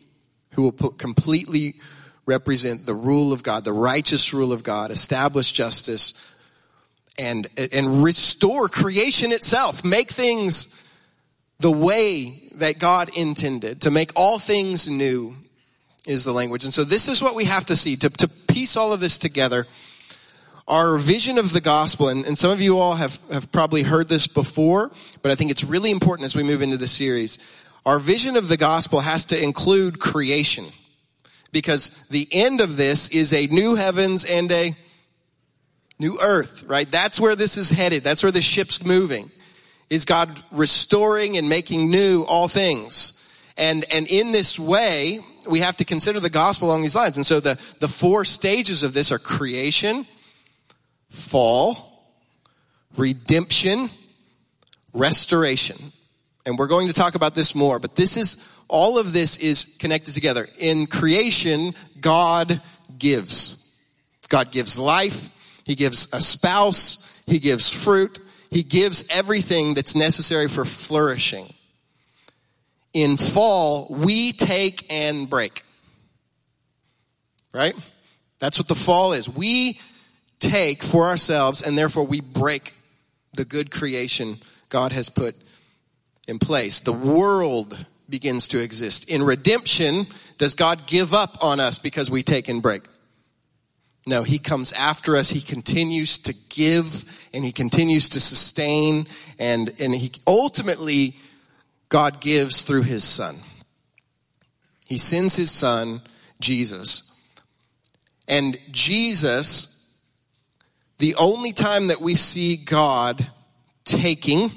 who 0.56 0.64
will 0.64 0.90
completely 0.90 1.76
represent 2.26 2.86
the 2.86 2.94
rule 2.94 3.32
of 3.32 3.42
God, 3.42 3.64
the 3.64 3.72
righteous 3.72 4.34
rule 4.34 4.52
of 4.52 4.64
God, 4.64 4.92
establish 4.92 5.54
justice, 5.54 6.30
and, 7.18 7.48
and 7.72 8.04
restore 8.04 8.68
creation 8.68 9.32
itself, 9.32 9.86
make 9.86 10.10
things 10.10 10.79
the 11.60 11.72
way 11.72 12.50
that 12.56 12.80
God 12.80 13.10
intended, 13.18 13.82
to 13.82 13.92
make 13.92 14.12
all 14.16 14.40
things 14.40 14.90
new 14.90 15.36
is 16.06 16.24
the 16.24 16.32
language. 16.32 16.64
And 16.64 16.74
so 16.74 16.84
this 16.84 17.08
is 17.08 17.22
what 17.22 17.36
we 17.36 17.46
have 17.46 17.66
to 17.68 17.76
see, 17.76 17.96
to, 17.98 18.10
to 18.10 18.28
piece 18.28 18.78
all 18.78 18.94
of 18.94 19.00
this 19.00 19.18
together. 19.18 19.68
Our 20.68 20.98
vision 21.00 21.38
of 21.38 21.52
the 21.52 21.62
gospel, 21.62 22.10
and, 22.10 22.26
and 22.26 22.38
some 22.38 22.52
of 22.52 22.62
you 22.62 22.78
all 22.78 22.96
have, 22.96 23.20
have 23.32 23.52
probably 23.52 23.84
heard 23.84 24.08
this 24.08 24.28
before, 24.28 24.92
but 25.22 25.32
I 25.32 25.36
think 25.36 25.52
it's 25.52 25.64
really 25.64 25.92
important 25.92 26.26
as 26.26 26.36
we 26.36 26.44
move 26.44 26.62
into 26.62 26.78
the 26.78 26.88
series. 26.88 27.40
Our 27.86 28.00
vision 28.00 28.38
of 28.38 28.48
the 28.48 28.58
gospel 28.58 29.00
has 29.00 29.26
to 29.26 29.44
include 29.44 30.00
creation. 30.00 30.66
Because 31.52 32.08
the 32.10 32.28
end 32.32 32.62
of 32.62 32.78
this 32.78 33.10
is 33.10 33.34
a 33.34 33.48
new 33.48 33.76
heavens 33.76 34.24
and 34.24 34.52
a 34.52 34.76
new 35.98 36.20
earth, 36.22 36.64
right? 36.68 36.90
That's 36.90 37.20
where 37.20 37.36
this 37.36 37.58
is 37.58 37.72
headed. 37.72 38.04
That's 38.04 38.22
where 38.22 38.32
the 38.32 38.42
ship's 38.42 38.86
moving 38.86 39.32
is 39.90 40.06
God 40.06 40.42
restoring 40.52 41.38
and 41.38 41.50
making 41.50 41.90
new 41.90 42.24
all 42.28 42.48
things. 42.48 43.16
And, 43.58 43.86
and 43.94 44.08
in 44.08 44.32
this 44.32 44.58
way, 44.60 45.20
we 45.50 45.60
have 45.60 45.78
to 45.78 45.86
consider 45.86 46.20
the 46.20 46.30
gospel 46.30 46.70
along 46.70 46.84
these 46.84 46.96
lines. 46.96 47.18
And 47.18 47.26
so 47.26 47.40
the, 47.40 47.56
the 47.80 47.88
four 47.88 48.24
stages 48.24 48.84
of 48.84 48.94
this 48.94 49.12
are 49.12 49.20
creation, 49.20 50.06
fall, 51.10 52.06
redemption, 52.96 53.90
restoration. 54.94 55.78
And 56.46 56.58
we're 56.58 56.68
going 56.68 56.88
to 56.88 56.94
talk 56.94 57.16
about 57.16 57.36
this 57.36 57.54
more, 57.54 57.80
but 57.80 57.96
this 57.96 58.16
is, 58.16 58.56
all 58.68 58.98
of 58.98 59.12
this 59.12 59.38
is 59.38 59.78
connected 59.80 60.14
together. 60.14 60.48
In 60.58 60.88
creation, 60.88 61.74
God 62.00 62.62
gives. 62.98 63.78
God 64.30 64.52
gives 64.52 64.80
life. 64.80 65.30
He 65.66 65.76
gives 65.76 66.08
a 66.14 66.22
spouse. 66.22 67.22
He 67.26 67.40
gives 67.40 67.72
fruit. 67.72 68.20
He 68.50 68.64
gives 68.64 69.04
everything 69.10 69.74
that's 69.74 69.96
necessary 69.96 70.48
for 70.48 70.66
flourishing. 70.66 71.46
In 72.94 73.18
fall, 73.18 73.88
we 73.90 74.32
take 74.32 74.92
and 74.92 75.30
break. 75.30 75.64
Right? 77.54 77.76
That's 78.40 78.58
what 78.58 78.68
the 78.68 78.76
fall 78.76 79.14
is. 79.14 79.30
We 79.30 79.80
take 80.40 80.84
for 80.84 81.06
ourselves 81.06 81.62
and 81.62 81.78
therefore 81.78 82.06
we 82.06 82.22
break 82.22 82.74
the 83.34 83.46
good 83.46 83.70
creation 83.70 84.38
God 84.70 84.92
has 84.92 85.10
put 85.10 85.36
in 86.28 86.40
place. 86.40 86.80
The 86.80 86.94
world 86.94 87.86
begins 88.08 88.48
to 88.50 88.60
exist. 88.60 89.10
In 89.10 89.22
redemption, 89.22 90.08
does 90.38 90.56
God 90.56 90.88
give 90.88 91.14
up 91.14 91.44
on 91.44 91.60
us 91.60 91.78
because 91.78 92.10
we 92.10 92.24
take 92.24 92.50
and 92.50 92.62
break? 92.62 92.84
No, 94.06 94.24
He 94.24 94.40
comes 94.40 94.72
after 94.74 95.16
us. 95.16 95.30
He 95.30 95.42
continues 95.42 96.20
to 96.20 96.34
give 96.50 97.28
and 97.34 97.44
He 97.44 97.52
continues 97.52 98.10
to 98.10 98.20
sustain 98.20 99.08
and, 99.38 99.74
and 99.80 99.94
He 99.94 100.12
ultimately, 100.26 101.16
God 101.90 102.22
gives 102.22 102.64
through 102.64 102.84
His 102.84 103.04
Son. 103.04 103.36
He 104.88 104.98
sends 104.98 105.36
His 105.36 105.52
Son, 105.52 106.02
Jesus. 106.40 107.06
And 108.28 108.58
Jesus, 108.72 110.00
the 110.98 111.16
only 111.16 111.54
time 111.54 111.88
that 111.88 112.02
we 112.02 112.16
see 112.16 112.58
God 112.58 113.26
taking 113.86 114.52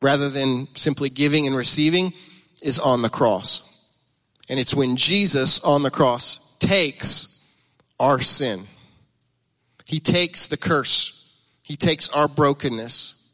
rather 0.00 0.28
than 0.28 0.68
simply 0.74 1.08
giving 1.08 1.46
and 1.46 1.56
receiving 1.56 2.12
is 2.60 2.78
on 2.78 3.02
the 3.02 3.08
cross. 3.08 3.68
And 4.48 4.58
it's 4.58 4.74
when 4.74 4.96
Jesus 4.96 5.60
on 5.60 5.82
the 5.82 5.90
cross 5.90 6.40
takes 6.58 7.31
our 8.02 8.20
sin. 8.20 8.64
He 9.86 10.00
takes 10.00 10.48
the 10.48 10.56
curse. 10.56 11.38
He 11.62 11.76
takes 11.76 12.08
our 12.08 12.26
brokenness 12.26 13.30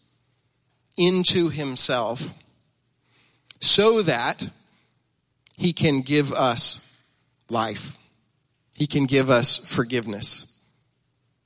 into 0.98 1.48
himself 1.48 2.34
so 3.60 4.02
that 4.02 4.46
he 5.56 5.72
can 5.72 6.02
give 6.02 6.32
us 6.32 7.02
life. 7.48 7.96
He 8.76 8.86
can 8.86 9.06
give 9.06 9.30
us 9.30 9.56
forgiveness. 9.56 10.60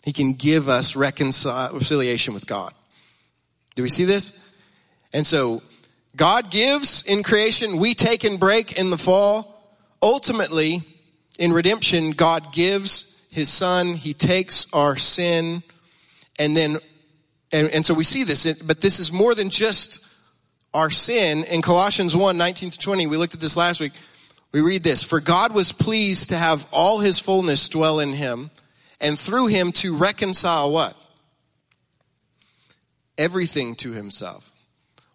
He 0.04 0.12
can 0.12 0.32
give 0.34 0.68
us 0.68 0.96
reconciliation 0.96 2.34
with 2.34 2.48
God. 2.48 2.72
Do 3.76 3.84
we 3.84 3.88
see 3.88 4.04
this? 4.04 4.50
And 5.12 5.24
so 5.24 5.62
God 6.16 6.50
gives 6.50 7.04
in 7.04 7.22
creation, 7.22 7.78
we 7.78 7.94
take 7.94 8.24
and 8.24 8.40
break 8.40 8.78
in 8.78 8.90
the 8.90 8.98
fall. 8.98 9.78
Ultimately, 10.02 10.82
in 11.38 11.52
redemption, 11.52 12.10
God 12.10 12.52
gives 12.52 13.11
his 13.32 13.48
son, 13.48 13.94
he 13.94 14.12
takes 14.12 14.70
our 14.74 14.94
sin, 14.94 15.62
and 16.38 16.54
then, 16.54 16.76
and, 17.50 17.70
and 17.70 17.84
so 17.84 17.94
we 17.94 18.04
see 18.04 18.24
this, 18.24 18.62
but 18.62 18.82
this 18.82 19.00
is 19.00 19.10
more 19.10 19.34
than 19.34 19.48
just 19.48 20.06
our 20.74 20.90
sin. 20.90 21.44
In 21.44 21.62
Colossians 21.62 22.14
1, 22.14 22.36
19 22.36 22.70
to 22.72 22.78
20, 22.78 23.06
we 23.06 23.16
looked 23.16 23.32
at 23.32 23.40
this 23.40 23.56
last 23.56 23.80
week. 23.80 23.92
We 24.52 24.60
read 24.60 24.84
this, 24.84 25.02
for 25.02 25.18
God 25.18 25.54
was 25.54 25.72
pleased 25.72 26.28
to 26.28 26.36
have 26.36 26.66
all 26.72 26.98
his 27.00 27.18
fullness 27.18 27.70
dwell 27.70 28.00
in 28.00 28.12
him, 28.12 28.50
and 29.00 29.18
through 29.18 29.46
him 29.46 29.72
to 29.72 29.96
reconcile 29.96 30.70
what? 30.70 30.94
Everything 33.16 33.76
to 33.76 33.92
himself. 33.92 34.52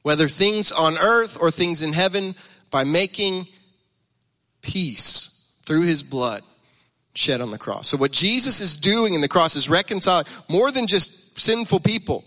Whether 0.02 0.28
things 0.28 0.72
on 0.72 0.98
earth 0.98 1.38
or 1.40 1.52
things 1.52 1.84
in 1.84 1.94
heaven, 1.94 2.34
by 2.72 2.84
making 2.84 3.46
peace 4.64 5.56
through 5.68 5.84
his 5.84 6.02
blood 6.02 6.42
shed 7.18 7.42
on 7.42 7.52
the 7.52 7.58
cross. 7.58 7.88
So 7.88 7.98
what 7.98 8.12
Jesus 8.12 8.62
is 8.62 8.78
doing 8.78 9.14
in 9.14 9.22
the 9.22 9.28
cross 9.28 9.56
is 9.56 9.70
reconciling 9.70 10.26
more 10.48 10.72
than 10.72 10.88
just 10.88 11.40
sinful 11.40 11.80
people 11.80 12.24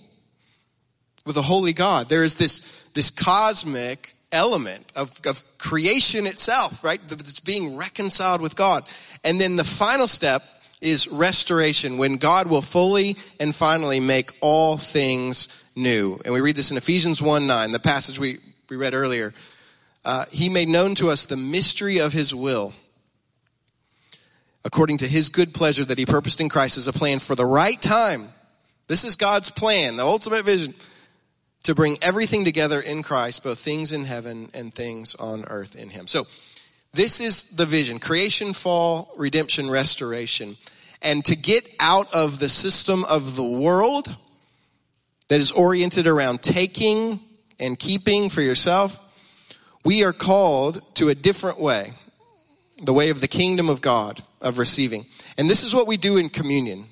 with 1.25 1.37
a 1.37 1.43
holy 1.43 1.73
God. 1.73 2.09
There 2.09 2.25
is 2.25 2.37
this, 2.37 2.89
this 2.95 3.11
cosmic 3.11 4.15
element 4.33 4.85
of, 4.97 5.21
of 5.27 5.43
creation 5.59 6.27
itself, 6.27 6.83
right? 6.83 7.01
That's 7.09 7.41
being 7.41 7.77
reconciled 7.77 8.41
with 8.41 8.57
God. 8.57 8.85
And 9.25 9.41
then 9.41 9.57
the 9.57 9.65
final 9.65 10.09
step 10.09 10.43
is 10.81 11.09
restoration 11.09 11.99
when 11.99 12.17
God 12.17 12.49
will 12.49 12.63
fully 12.63 13.17
and 13.39 13.55
finally 13.55 14.01
make 14.01 14.33
all 14.41 14.77
things 14.77 15.71
new. 15.77 16.19
And 16.25 16.33
we 16.35 16.41
read 16.41 16.57
this 16.57 16.71
in 16.71 16.77
Ephesians 16.77 17.21
1 17.21 17.47
9, 17.47 17.73
the 17.73 17.79
passage 17.79 18.19
we, 18.19 18.39
we 18.69 18.77
read 18.77 18.95
earlier. 18.95 19.35
Uh, 20.05 20.25
he 20.31 20.49
made 20.49 20.69
known 20.69 20.95
to 20.97 21.11
us 21.11 21.27
the 21.27 21.37
mystery 21.37 21.99
of 21.99 22.13
his 22.13 22.35
will 22.35 22.73
according 24.65 24.99
to 24.99 25.09
his 25.09 25.29
good 25.29 25.55
pleasure 25.55 25.85
that 25.85 25.99
he 25.99 26.07
purposed 26.07 26.41
in 26.41 26.49
Christ 26.49 26.77
as 26.77 26.89
a 26.89 26.93
plan 26.93 27.19
for 27.19 27.35
the 27.35 27.47
right 27.47 27.81
time. 27.81 28.25
This 28.89 29.05
is 29.05 29.17
God's 29.17 29.51
plan, 29.51 29.97
the 29.97 30.05
ultimate 30.05 30.45
vision 30.45 30.75
to 31.63 31.75
bring 31.75 31.99
everything 32.03 32.45
together 32.45 32.81
in 32.81 33.03
Christ, 33.03 33.45
both 33.45 33.59
things 33.59 33.93
in 33.93 34.05
heaven 34.05 34.51
and 34.55 34.75
things 34.75 35.15
on 35.15 35.45
earth 35.49 35.77
in 35.77 35.91
him. 35.91 36.07
So, 36.07 36.27
this 36.93 37.21
is 37.21 37.57
the 37.57 37.67
vision 37.67 38.01
creation, 38.01 38.53
fall, 38.53 39.13
redemption, 39.17 39.71
restoration. 39.71 40.57
And 41.03 41.25
to 41.27 41.37
get 41.37 41.65
out 41.81 42.13
of 42.15 42.41
the 42.41 42.49
system 42.49 43.05
of 43.05 43.37
the 43.37 43.45
world 43.45 44.15
that 45.29 45.41
is 45.41 45.53
oriented 45.53 46.07
around 46.07 46.43
taking 46.43 47.21
and 47.61 47.79
keeping 47.79 48.29
for 48.29 48.43
yourself, 48.43 48.99
we 49.85 50.05
are 50.05 50.13
called 50.13 50.83
to 50.97 51.09
a 51.09 51.15
different 51.15 51.61
way 51.61 51.93
the 52.81 52.93
way 52.93 53.11
of 53.11 53.21
the 53.21 53.29
kingdom 53.29 53.69
of 53.69 53.81
God, 53.81 54.23
of 54.41 54.59
receiving. 54.59 55.05
And 55.37 55.49
this 55.49 55.63
is 55.63 55.75
what 55.75 55.87
we 55.87 55.97
do 55.97 56.17
in 56.17 56.29
communion. 56.29 56.87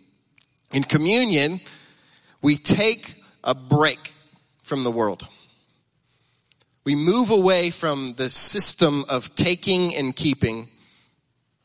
In 0.72 0.84
communion, 0.84 1.60
we 2.42 2.56
take 2.56 3.14
a 3.42 3.54
break 3.54 4.12
from 4.62 4.84
the 4.84 4.90
world. 4.90 5.26
We 6.84 6.94
move 6.94 7.30
away 7.30 7.70
from 7.70 8.14
the 8.14 8.28
system 8.28 9.04
of 9.08 9.34
taking 9.34 9.94
and 9.94 10.14
keeping 10.14 10.68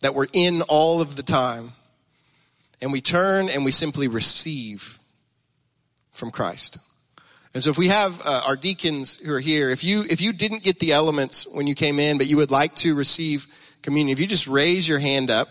that 0.01 0.13
we're 0.13 0.27
in 0.33 0.61
all 0.63 1.01
of 1.01 1.15
the 1.15 1.23
time. 1.23 1.71
And 2.81 2.91
we 2.91 3.01
turn 3.01 3.49
and 3.49 3.63
we 3.63 3.71
simply 3.71 4.09
receive 4.09 4.99
from 6.11 6.31
Christ. 6.31 6.77
And 7.53 7.63
so 7.63 7.69
if 7.69 7.77
we 7.77 7.87
have 7.87 8.21
uh, 8.25 8.41
our 8.47 8.55
deacons 8.55 9.19
who 9.19 9.33
are 9.33 9.39
here, 9.39 9.69
if 9.69 9.83
you, 9.83 10.03
if 10.09 10.21
you 10.21 10.33
didn't 10.33 10.63
get 10.63 10.79
the 10.79 10.91
elements 10.91 11.47
when 11.49 11.67
you 11.67 11.75
came 11.75 11.99
in, 11.99 12.17
but 12.17 12.27
you 12.27 12.37
would 12.37 12.51
like 12.51 12.75
to 12.77 12.95
receive 12.95 13.47
communion, 13.83 14.13
if 14.13 14.19
you 14.19 14.27
just 14.27 14.47
raise 14.47 14.89
your 14.89 14.99
hand 14.99 15.29
up, 15.29 15.47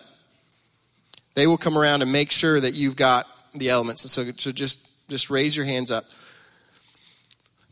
they 1.35 1.47
will 1.47 1.57
come 1.57 1.79
around 1.79 2.03
and 2.03 2.11
make 2.11 2.33
sure 2.33 2.61
that 2.61 2.75
you've 2.75 2.97
got 2.97 3.27
the 3.55 3.71
elements. 3.71 4.11
So, 4.11 4.25
so 4.25 4.51
just, 4.51 5.09
just 5.09 5.31
raise 5.31 5.57
your 5.57 5.67
hands 5.67 5.91
up. 5.91 6.05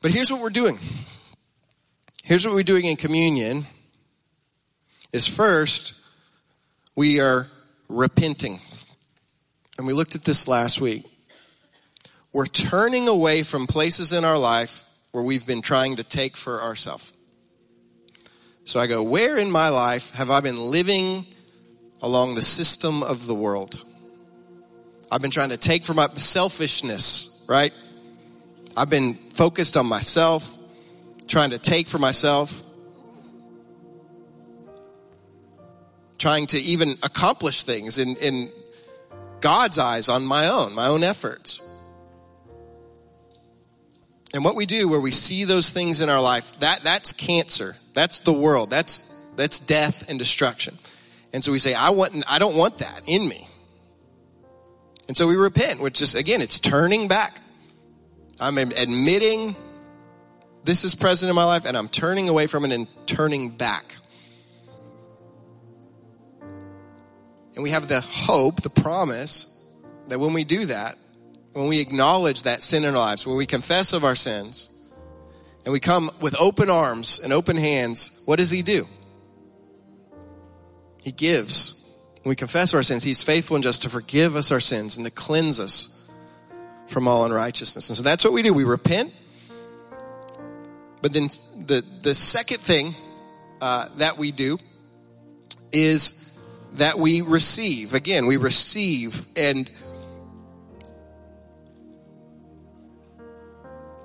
But 0.00 0.12
here's 0.12 0.30
what 0.32 0.40
we're 0.40 0.50
doing. 0.50 0.78
Here's 2.22 2.46
what 2.46 2.54
we're 2.54 2.62
doing 2.62 2.84
in 2.84 2.96
communion 2.96 3.66
is 5.12 5.26
first, 5.26 6.02
we 6.94 7.20
are 7.20 7.48
repenting. 7.88 8.60
And 9.78 9.86
we 9.86 9.92
looked 9.92 10.14
at 10.14 10.24
this 10.24 10.46
last 10.46 10.80
week. 10.80 11.04
We're 12.32 12.46
turning 12.46 13.08
away 13.08 13.42
from 13.42 13.66
places 13.66 14.12
in 14.12 14.24
our 14.24 14.38
life 14.38 14.86
where 15.10 15.24
we've 15.24 15.46
been 15.46 15.62
trying 15.62 15.96
to 15.96 16.04
take 16.04 16.36
for 16.36 16.62
ourselves. 16.62 17.12
So 18.64 18.78
I 18.78 18.86
go, 18.86 19.02
where 19.02 19.38
in 19.38 19.50
my 19.50 19.68
life 19.68 20.12
have 20.14 20.30
I 20.30 20.40
been 20.40 20.58
living 20.58 21.26
along 22.02 22.34
the 22.34 22.42
system 22.42 23.02
of 23.02 23.26
the 23.26 23.34
world? 23.34 23.84
I've 25.10 25.22
been 25.22 25.30
trying 25.30 25.50
to 25.50 25.56
take 25.56 25.84
for 25.84 25.94
my 25.94 26.08
selfishness, 26.14 27.44
right? 27.48 27.72
I've 28.76 28.90
been 28.90 29.14
focused 29.14 29.76
on 29.76 29.86
myself 29.86 30.56
trying 31.30 31.50
to 31.50 31.58
take 31.58 31.86
for 31.86 31.98
myself, 31.98 32.64
trying 36.18 36.46
to 36.48 36.58
even 36.58 36.98
accomplish 37.04 37.62
things 37.62 37.98
in, 37.98 38.16
in 38.16 38.50
God's 39.40 39.78
eyes 39.78 40.08
on 40.08 40.26
my 40.26 40.48
own, 40.48 40.74
my 40.74 40.88
own 40.88 41.04
efforts. 41.04 41.60
And 44.32 44.44
what 44.44 44.54
we 44.54 44.66
do 44.66 44.88
where 44.88 45.00
we 45.00 45.10
see 45.10 45.44
those 45.44 45.70
things 45.70 46.00
in 46.00 46.08
our 46.08 46.20
life, 46.20 46.58
that, 46.60 46.80
that's 46.82 47.12
cancer. 47.12 47.74
That's 47.94 48.20
the 48.20 48.32
world. 48.32 48.70
That's, 48.70 49.02
that's 49.36 49.58
death 49.58 50.08
and 50.08 50.18
destruction. 50.18 50.78
And 51.32 51.44
so 51.44 51.52
we 51.52 51.58
say, 51.58 51.74
I 51.74 51.90
want, 51.90 52.24
I 52.30 52.38
don't 52.38 52.56
want 52.56 52.78
that 52.78 53.02
in 53.06 53.28
me. 53.28 53.46
And 55.08 55.16
so 55.16 55.26
we 55.26 55.36
repent, 55.36 55.80
which 55.80 56.00
is, 56.02 56.14
again, 56.14 56.40
it's 56.40 56.60
turning 56.60 57.08
back. 57.08 57.40
I'm 58.38 58.56
admitting 58.58 59.56
this 60.64 60.84
is 60.84 60.94
present 60.94 61.28
in 61.28 61.36
my 61.36 61.44
life 61.44 61.64
and 61.66 61.76
I'm 61.76 61.88
turning 61.88 62.28
away 62.28 62.46
from 62.46 62.64
it 62.64 62.72
and 62.72 62.86
turning 63.06 63.50
back. 63.50 63.96
And 67.54 67.64
we 67.64 67.70
have 67.70 67.88
the 67.88 68.00
hope, 68.00 68.62
the 68.62 68.70
promise 68.70 69.66
that 70.08 70.18
when 70.20 70.32
we 70.32 70.44
do 70.44 70.66
that, 70.66 70.96
when 71.52 71.68
we 71.68 71.80
acknowledge 71.80 72.44
that 72.44 72.62
sin 72.62 72.84
in 72.84 72.94
our 72.94 73.00
lives, 73.00 73.26
when 73.26 73.36
we 73.36 73.46
confess 73.46 73.92
of 73.92 74.04
our 74.04 74.14
sins, 74.14 74.70
and 75.64 75.72
we 75.72 75.80
come 75.80 76.10
with 76.20 76.34
open 76.40 76.70
arms 76.70 77.20
and 77.22 77.32
open 77.32 77.56
hands, 77.56 78.22
what 78.24 78.36
does 78.36 78.50
he 78.50 78.62
do? 78.62 78.86
He 81.02 81.12
gives. 81.12 81.96
When 82.22 82.30
we 82.30 82.36
confess 82.36 82.74
our 82.74 82.82
sins, 82.82 83.02
he's 83.02 83.22
faithful 83.22 83.56
and 83.56 83.62
just 83.62 83.82
to 83.82 83.88
forgive 83.88 84.36
us 84.36 84.52
our 84.52 84.60
sins 84.60 84.96
and 84.96 85.06
to 85.06 85.12
cleanse 85.12 85.60
us 85.60 86.10
from 86.86 87.08
all 87.08 87.24
unrighteousness. 87.24 87.88
And 87.88 87.96
so 87.96 88.02
that's 88.02 88.24
what 88.24 88.32
we 88.32 88.42
do. 88.42 88.52
We 88.52 88.64
repent. 88.64 89.12
But 91.02 91.12
then 91.14 91.28
the, 91.66 91.82
the 92.02 92.14
second 92.14 92.58
thing 92.58 92.94
uh, 93.60 93.88
that 93.96 94.18
we 94.18 94.32
do 94.32 94.58
is 95.72 96.38
that 96.74 96.98
we 96.98 97.20
receive. 97.22 97.94
Again, 97.94 98.26
we 98.26 98.36
receive. 98.36 99.26
And 99.36 99.70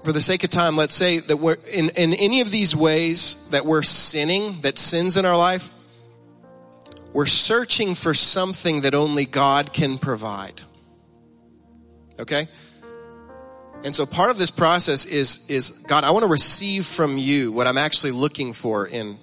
for 0.06 0.14
the 0.14 0.22
sake 0.22 0.44
of 0.44 0.52
time, 0.52 0.78
let's 0.78 0.94
say 0.94 1.20
that 1.20 1.38
we're 1.38 1.58
in, 1.74 1.90
in 1.98 2.14
any 2.14 2.42
of 2.42 2.52
these 2.52 2.76
ways 2.76 3.50
that 3.50 3.66
we're 3.66 3.82
sinning, 3.82 4.62
that 4.62 4.78
sins 4.78 5.18
in 5.18 5.26
our 5.26 5.36
life, 5.36 5.72
we're 7.12 7.26
searching 7.26 7.96
for 7.96 8.14
something 8.14 8.82
that 8.82 8.94
only 8.94 9.26
God 9.26 9.74
can 9.74 9.98
provide. 9.98 10.62
Okay? 12.20 12.48
And 13.84 13.96
so 13.96 14.06
part 14.06 14.30
of 14.30 14.38
this 14.38 14.52
process 14.52 15.06
is, 15.06 15.50
is 15.50 15.72
God, 15.88 16.04
I 16.04 16.12
want 16.12 16.24
to 16.24 16.30
receive 16.30 16.86
from 16.86 17.18
you 17.18 17.52
what 17.52 17.68
I'm 17.68 17.78
actually 17.78 18.12
looking 18.12 18.54
for 18.54 18.88
in 18.88 19.18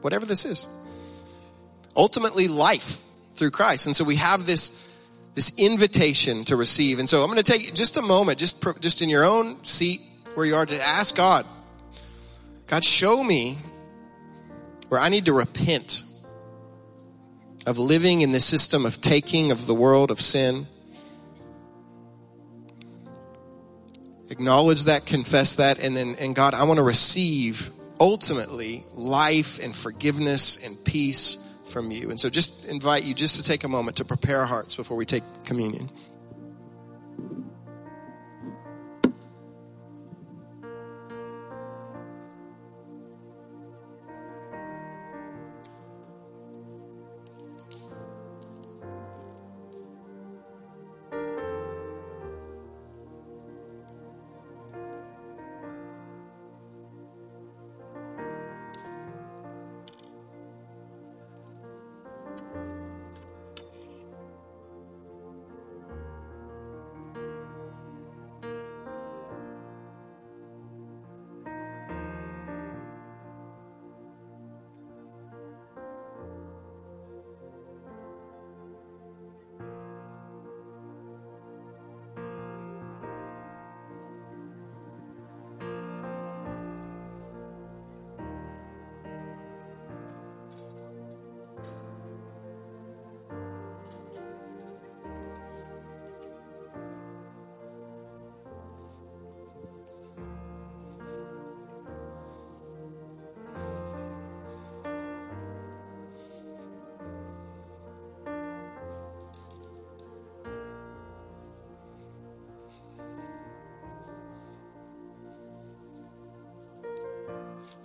whatever 0.00 0.26
this 0.26 0.44
is. 0.44 0.68
Ultimately, 1.96 2.46
life 2.46 2.98
through 3.34 3.50
Christ. 3.50 3.86
And 3.86 3.96
so 3.96 4.04
we 4.04 4.16
have 4.16 4.46
this, 4.46 4.96
this 5.34 5.52
invitation 5.58 6.44
to 6.44 6.56
receive. 6.56 6.98
And 6.98 7.08
so 7.08 7.22
I'm 7.22 7.26
going 7.26 7.42
to 7.42 7.42
take 7.42 7.74
just 7.74 7.96
a 7.96 8.02
moment, 8.02 8.38
just, 8.38 8.64
just 8.80 9.02
in 9.02 9.08
your 9.08 9.24
own 9.24 9.62
seat 9.64 10.00
where 10.34 10.46
you 10.46 10.54
are 10.54 10.66
to 10.66 10.82
ask 10.82 11.16
God, 11.16 11.44
God, 12.66 12.84
show 12.84 13.22
me 13.22 13.58
where 14.88 15.00
I 15.00 15.08
need 15.08 15.26
to 15.26 15.32
repent 15.32 16.02
of 17.66 17.78
living 17.78 18.20
in 18.20 18.32
the 18.32 18.40
system 18.40 18.86
of 18.86 19.00
taking 19.00 19.52
of 19.52 19.66
the 19.66 19.74
world 19.74 20.10
of 20.10 20.20
sin. 20.20 20.66
Acknowledge 24.30 24.84
that, 24.84 25.06
confess 25.06 25.56
that, 25.56 25.82
and 25.82 25.96
then, 25.96 26.14
and 26.18 26.34
God, 26.34 26.54
I 26.54 26.64
want 26.64 26.78
to 26.78 26.84
receive 26.84 27.70
ultimately 27.98 28.84
life 28.94 29.62
and 29.62 29.74
forgiveness 29.74 30.64
and 30.64 30.82
peace 30.84 31.60
from 31.66 31.90
you. 31.90 32.10
And 32.10 32.18
so 32.18 32.30
just 32.30 32.68
invite 32.68 33.04
you 33.04 33.14
just 33.14 33.36
to 33.36 33.42
take 33.42 33.64
a 33.64 33.68
moment 33.68 33.98
to 33.98 34.04
prepare 34.04 34.40
our 34.40 34.46
hearts 34.46 34.76
before 34.76 34.96
we 34.96 35.04
take 35.04 35.22
communion. 35.44 35.90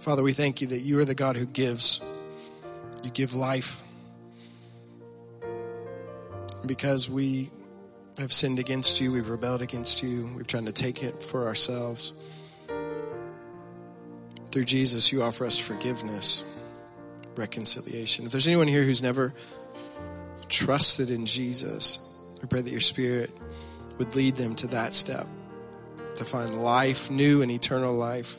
Father, 0.06 0.22
we 0.22 0.34
thank 0.34 0.62
you 0.62 0.68
that 0.68 0.82
you 0.82 1.00
are 1.00 1.06
the 1.06 1.16
God 1.16 1.36
who 1.36 1.48
gives. 1.48 2.00
You 3.04 3.10
give 3.10 3.34
life. 3.34 3.84
Because 6.64 7.10
we 7.10 7.50
have 8.20 8.32
sinned 8.32 8.60
against 8.60 9.02
you, 9.02 9.12
we've 9.12 9.32
rebelled 9.32 9.64
against 9.64 10.04
you, 10.04 10.30
we've 10.36 10.46
tried 10.46 10.68
to 10.68 10.72
take 10.72 11.02
it 11.02 11.24
for 11.24 11.48
ourselves. 11.48 12.14
Through 14.52 14.66
Jesus, 14.66 15.12
you 15.12 15.24
offer 15.24 15.44
us 15.44 15.58
forgiveness, 15.58 16.56
reconciliation. 17.36 18.28
If 18.28 18.32
there's 18.32 18.48
anyone 18.48 18.68
here 18.68 18.84
who's 18.84 19.02
never 19.02 19.34
trusted 20.50 21.10
in 21.10 21.26
Jesus, 21.26 22.16
we 22.44 22.48
pray 22.48 22.62
that 22.62 22.72
your 22.72 22.80
Spirit 22.80 23.32
would 23.98 24.16
lead 24.16 24.36
them 24.36 24.54
to 24.54 24.68
that 24.68 24.94
step, 24.94 25.26
to 26.14 26.24
find 26.24 26.62
life, 26.62 27.10
new 27.10 27.42
and 27.42 27.50
eternal 27.50 27.96
life 27.96 28.38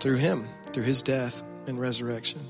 through 0.00 0.16
Him 0.16 0.46
through 0.72 0.84
his 0.84 1.02
death 1.02 1.42
and 1.66 1.80
resurrection. 1.80 2.40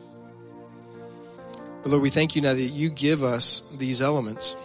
But 1.82 1.90
Lord, 1.90 2.02
we 2.02 2.10
thank 2.10 2.36
you 2.36 2.42
now 2.42 2.54
that 2.54 2.60
you 2.60 2.90
give 2.90 3.22
us 3.22 3.74
these 3.78 4.02
elements 4.02 4.56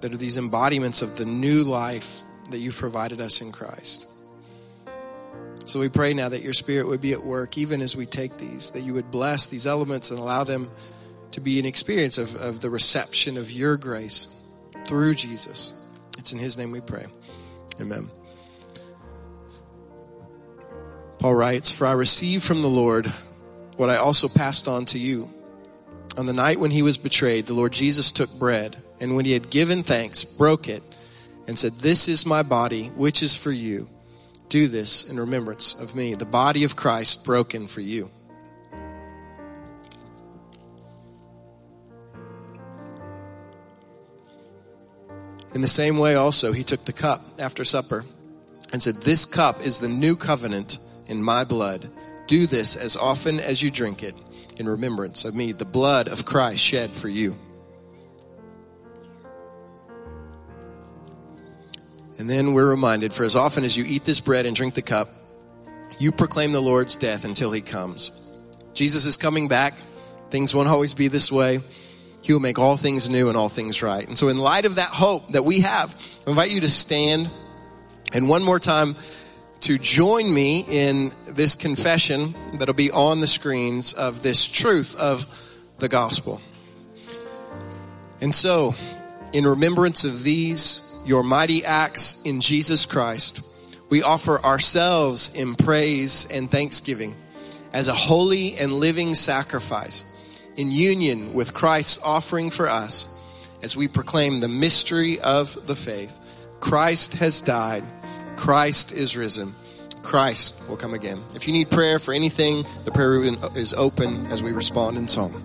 that 0.00 0.12
are 0.12 0.16
these 0.16 0.36
embodiments 0.36 1.02
of 1.02 1.16
the 1.16 1.24
new 1.24 1.62
life 1.62 2.22
that 2.50 2.58
you've 2.58 2.76
provided 2.76 3.20
us 3.20 3.40
in 3.40 3.52
Christ. 3.52 4.06
So 5.66 5.78
we 5.78 5.88
pray 5.88 6.14
now 6.14 6.28
that 6.28 6.42
your 6.42 6.52
spirit 6.52 6.88
would 6.88 7.00
be 7.00 7.12
at 7.12 7.22
work 7.22 7.56
even 7.56 7.80
as 7.80 7.96
we 7.96 8.06
take 8.06 8.36
these, 8.38 8.70
that 8.72 8.80
you 8.80 8.94
would 8.94 9.10
bless 9.10 9.46
these 9.46 9.66
elements 9.66 10.10
and 10.10 10.18
allow 10.18 10.42
them 10.42 10.68
to 11.32 11.40
be 11.40 11.60
an 11.60 11.66
experience 11.66 12.18
of, 12.18 12.34
of 12.36 12.60
the 12.60 12.70
reception 12.70 13.36
of 13.36 13.52
your 13.52 13.76
grace 13.76 14.26
through 14.86 15.14
Jesus. 15.14 15.72
It's 16.18 16.32
in 16.32 16.38
his 16.38 16.58
name 16.58 16.72
we 16.72 16.80
pray. 16.80 17.06
Amen. 17.80 18.10
Paul 21.20 21.34
writes, 21.34 21.70
For 21.70 21.86
I 21.86 21.92
received 21.92 22.42
from 22.42 22.62
the 22.62 22.68
Lord 22.68 23.06
what 23.76 23.90
I 23.90 23.96
also 23.96 24.26
passed 24.26 24.66
on 24.66 24.86
to 24.86 24.98
you. 24.98 25.28
On 26.16 26.24
the 26.24 26.32
night 26.32 26.58
when 26.58 26.70
he 26.70 26.80
was 26.80 26.96
betrayed, 26.96 27.44
the 27.44 27.52
Lord 27.52 27.72
Jesus 27.72 28.10
took 28.10 28.32
bread, 28.38 28.76
and 29.00 29.14
when 29.14 29.26
he 29.26 29.32
had 29.32 29.50
given 29.50 29.82
thanks, 29.82 30.24
broke 30.24 30.66
it, 30.66 30.82
and 31.46 31.58
said, 31.58 31.72
This 31.74 32.08
is 32.08 32.24
my 32.24 32.42
body, 32.42 32.86
which 32.88 33.22
is 33.22 33.36
for 33.36 33.52
you. 33.52 33.86
Do 34.48 34.66
this 34.66 35.10
in 35.10 35.20
remembrance 35.20 35.74
of 35.74 35.94
me, 35.94 36.14
the 36.14 36.24
body 36.24 36.64
of 36.64 36.74
Christ 36.74 37.22
broken 37.22 37.66
for 37.66 37.82
you. 37.82 38.10
In 45.54 45.60
the 45.60 45.68
same 45.68 45.98
way, 45.98 46.14
also, 46.14 46.52
he 46.52 46.64
took 46.64 46.86
the 46.86 46.92
cup 46.94 47.22
after 47.38 47.66
supper 47.66 48.06
and 48.72 48.82
said, 48.82 48.94
This 48.96 49.26
cup 49.26 49.60
is 49.60 49.80
the 49.80 49.88
new 49.88 50.16
covenant 50.16 50.78
in 51.10 51.22
my 51.22 51.44
blood. 51.44 51.90
Do 52.26 52.46
this 52.46 52.76
as 52.76 52.96
often 52.96 53.40
as 53.40 53.62
you 53.62 53.70
drink 53.70 54.02
it 54.02 54.14
in 54.56 54.68
remembrance 54.68 55.24
of 55.24 55.34
me, 55.34 55.52
the 55.52 55.64
blood 55.64 56.08
of 56.08 56.24
Christ 56.24 56.62
shed 56.62 56.90
for 56.90 57.08
you. 57.08 57.36
And 62.18 62.28
then 62.28 62.52
we're 62.52 62.68
reminded 62.68 63.12
for 63.12 63.24
as 63.24 63.34
often 63.34 63.64
as 63.64 63.76
you 63.76 63.84
eat 63.86 64.04
this 64.04 64.20
bread 64.20 64.46
and 64.46 64.54
drink 64.54 64.74
the 64.74 64.82
cup, 64.82 65.08
you 65.98 66.12
proclaim 66.12 66.52
the 66.52 66.60
Lord's 66.60 66.96
death 66.96 67.24
until 67.24 67.50
he 67.50 67.62
comes. 67.62 68.10
Jesus 68.74 69.06
is 69.06 69.16
coming 69.16 69.48
back. 69.48 69.74
Things 70.30 70.54
won't 70.54 70.68
always 70.68 70.94
be 70.94 71.08
this 71.08 71.32
way. 71.32 71.60
He 72.22 72.32
will 72.32 72.40
make 72.40 72.58
all 72.58 72.76
things 72.76 73.08
new 73.08 73.28
and 73.28 73.36
all 73.36 73.48
things 73.48 73.82
right. 73.82 74.06
And 74.06 74.18
so, 74.18 74.28
in 74.28 74.38
light 74.38 74.66
of 74.66 74.76
that 74.76 74.90
hope 74.90 75.28
that 75.28 75.44
we 75.44 75.60
have, 75.60 75.94
I 76.26 76.30
invite 76.30 76.50
you 76.50 76.60
to 76.60 76.70
stand 76.70 77.30
and 78.12 78.28
one 78.28 78.42
more 78.42 78.58
time 78.58 78.96
to 79.60 79.78
join 79.78 80.32
me 80.32 80.64
in 80.68 81.12
this 81.24 81.54
confession 81.54 82.34
that'll 82.54 82.74
be 82.74 82.90
on 82.90 83.20
the 83.20 83.26
screens 83.26 83.92
of 83.92 84.22
this 84.22 84.48
truth 84.48 84.96
of 84.98 85.26
the 85.78 85.88
gospel. 85.88 86.40
And 88.20 88.34
so, 88.34 88.74
in 89.32 89.46
remembrance 89.46 90.04
of 90.04 90.22
these, 90.22 90.94
your 91.04 91.22
mighty 91.22 91.64
acts 91.64 92.22
in 92.24 92.40
Jesus 92.40 92.86
Christ, 92.86 93.40
we 93.88 94.02
offer 94.02 94.40
ourselves 94.40 95.34
in 95.34 95.54
praise 95.54 96.26
and 96.30 96.50
thanksgiving 96.50 97.14
as 97.72 97.88
a 97.88 97.94
holy 97.94 98.56
and 98.56 98.72
living 98.72 99.14
sacrifice 99.14 100.04
in 100.56 100.70
union 100.70 101.32
with 101.32 101.54
Christ's 101.54 101.98
offering 102.04 102.50
for 102.50 102.68
us 102.68 103.16
as 103.62 103.76
we 103.76 103.88
proclaim 103.88 104.40
the 104.40 104.48
mystery 104.48 105.20
of 105.20 105.66
the 105.66 105.76
faith. 105.76 106.16
Christ 106.60 107.14
has 107.14 107.40
died. 107.40 107.82
Christ 108.40 108.92
is 108.92 109.16
risen. 109.18 109.52
Christ 110.02 110.66
will 110.66 110.78
come 110.78 110.94
again. 110.94 111.22
If 111.34 111.46
you 111.46 111.52
need 111.52 111.70
prayer 111.70 111.98
for 111.98 112.14
anything, 112.14 112.64
the 112.86 112.90
prayer 112.90 113.10
room 113.10 113.36
is 113.54 113.74
open 113.74 114.26
as 114.28 114.42
we 114.42 114.52
respond 114.52 114.96
in 114.96 115.08
song. 115.08 115.42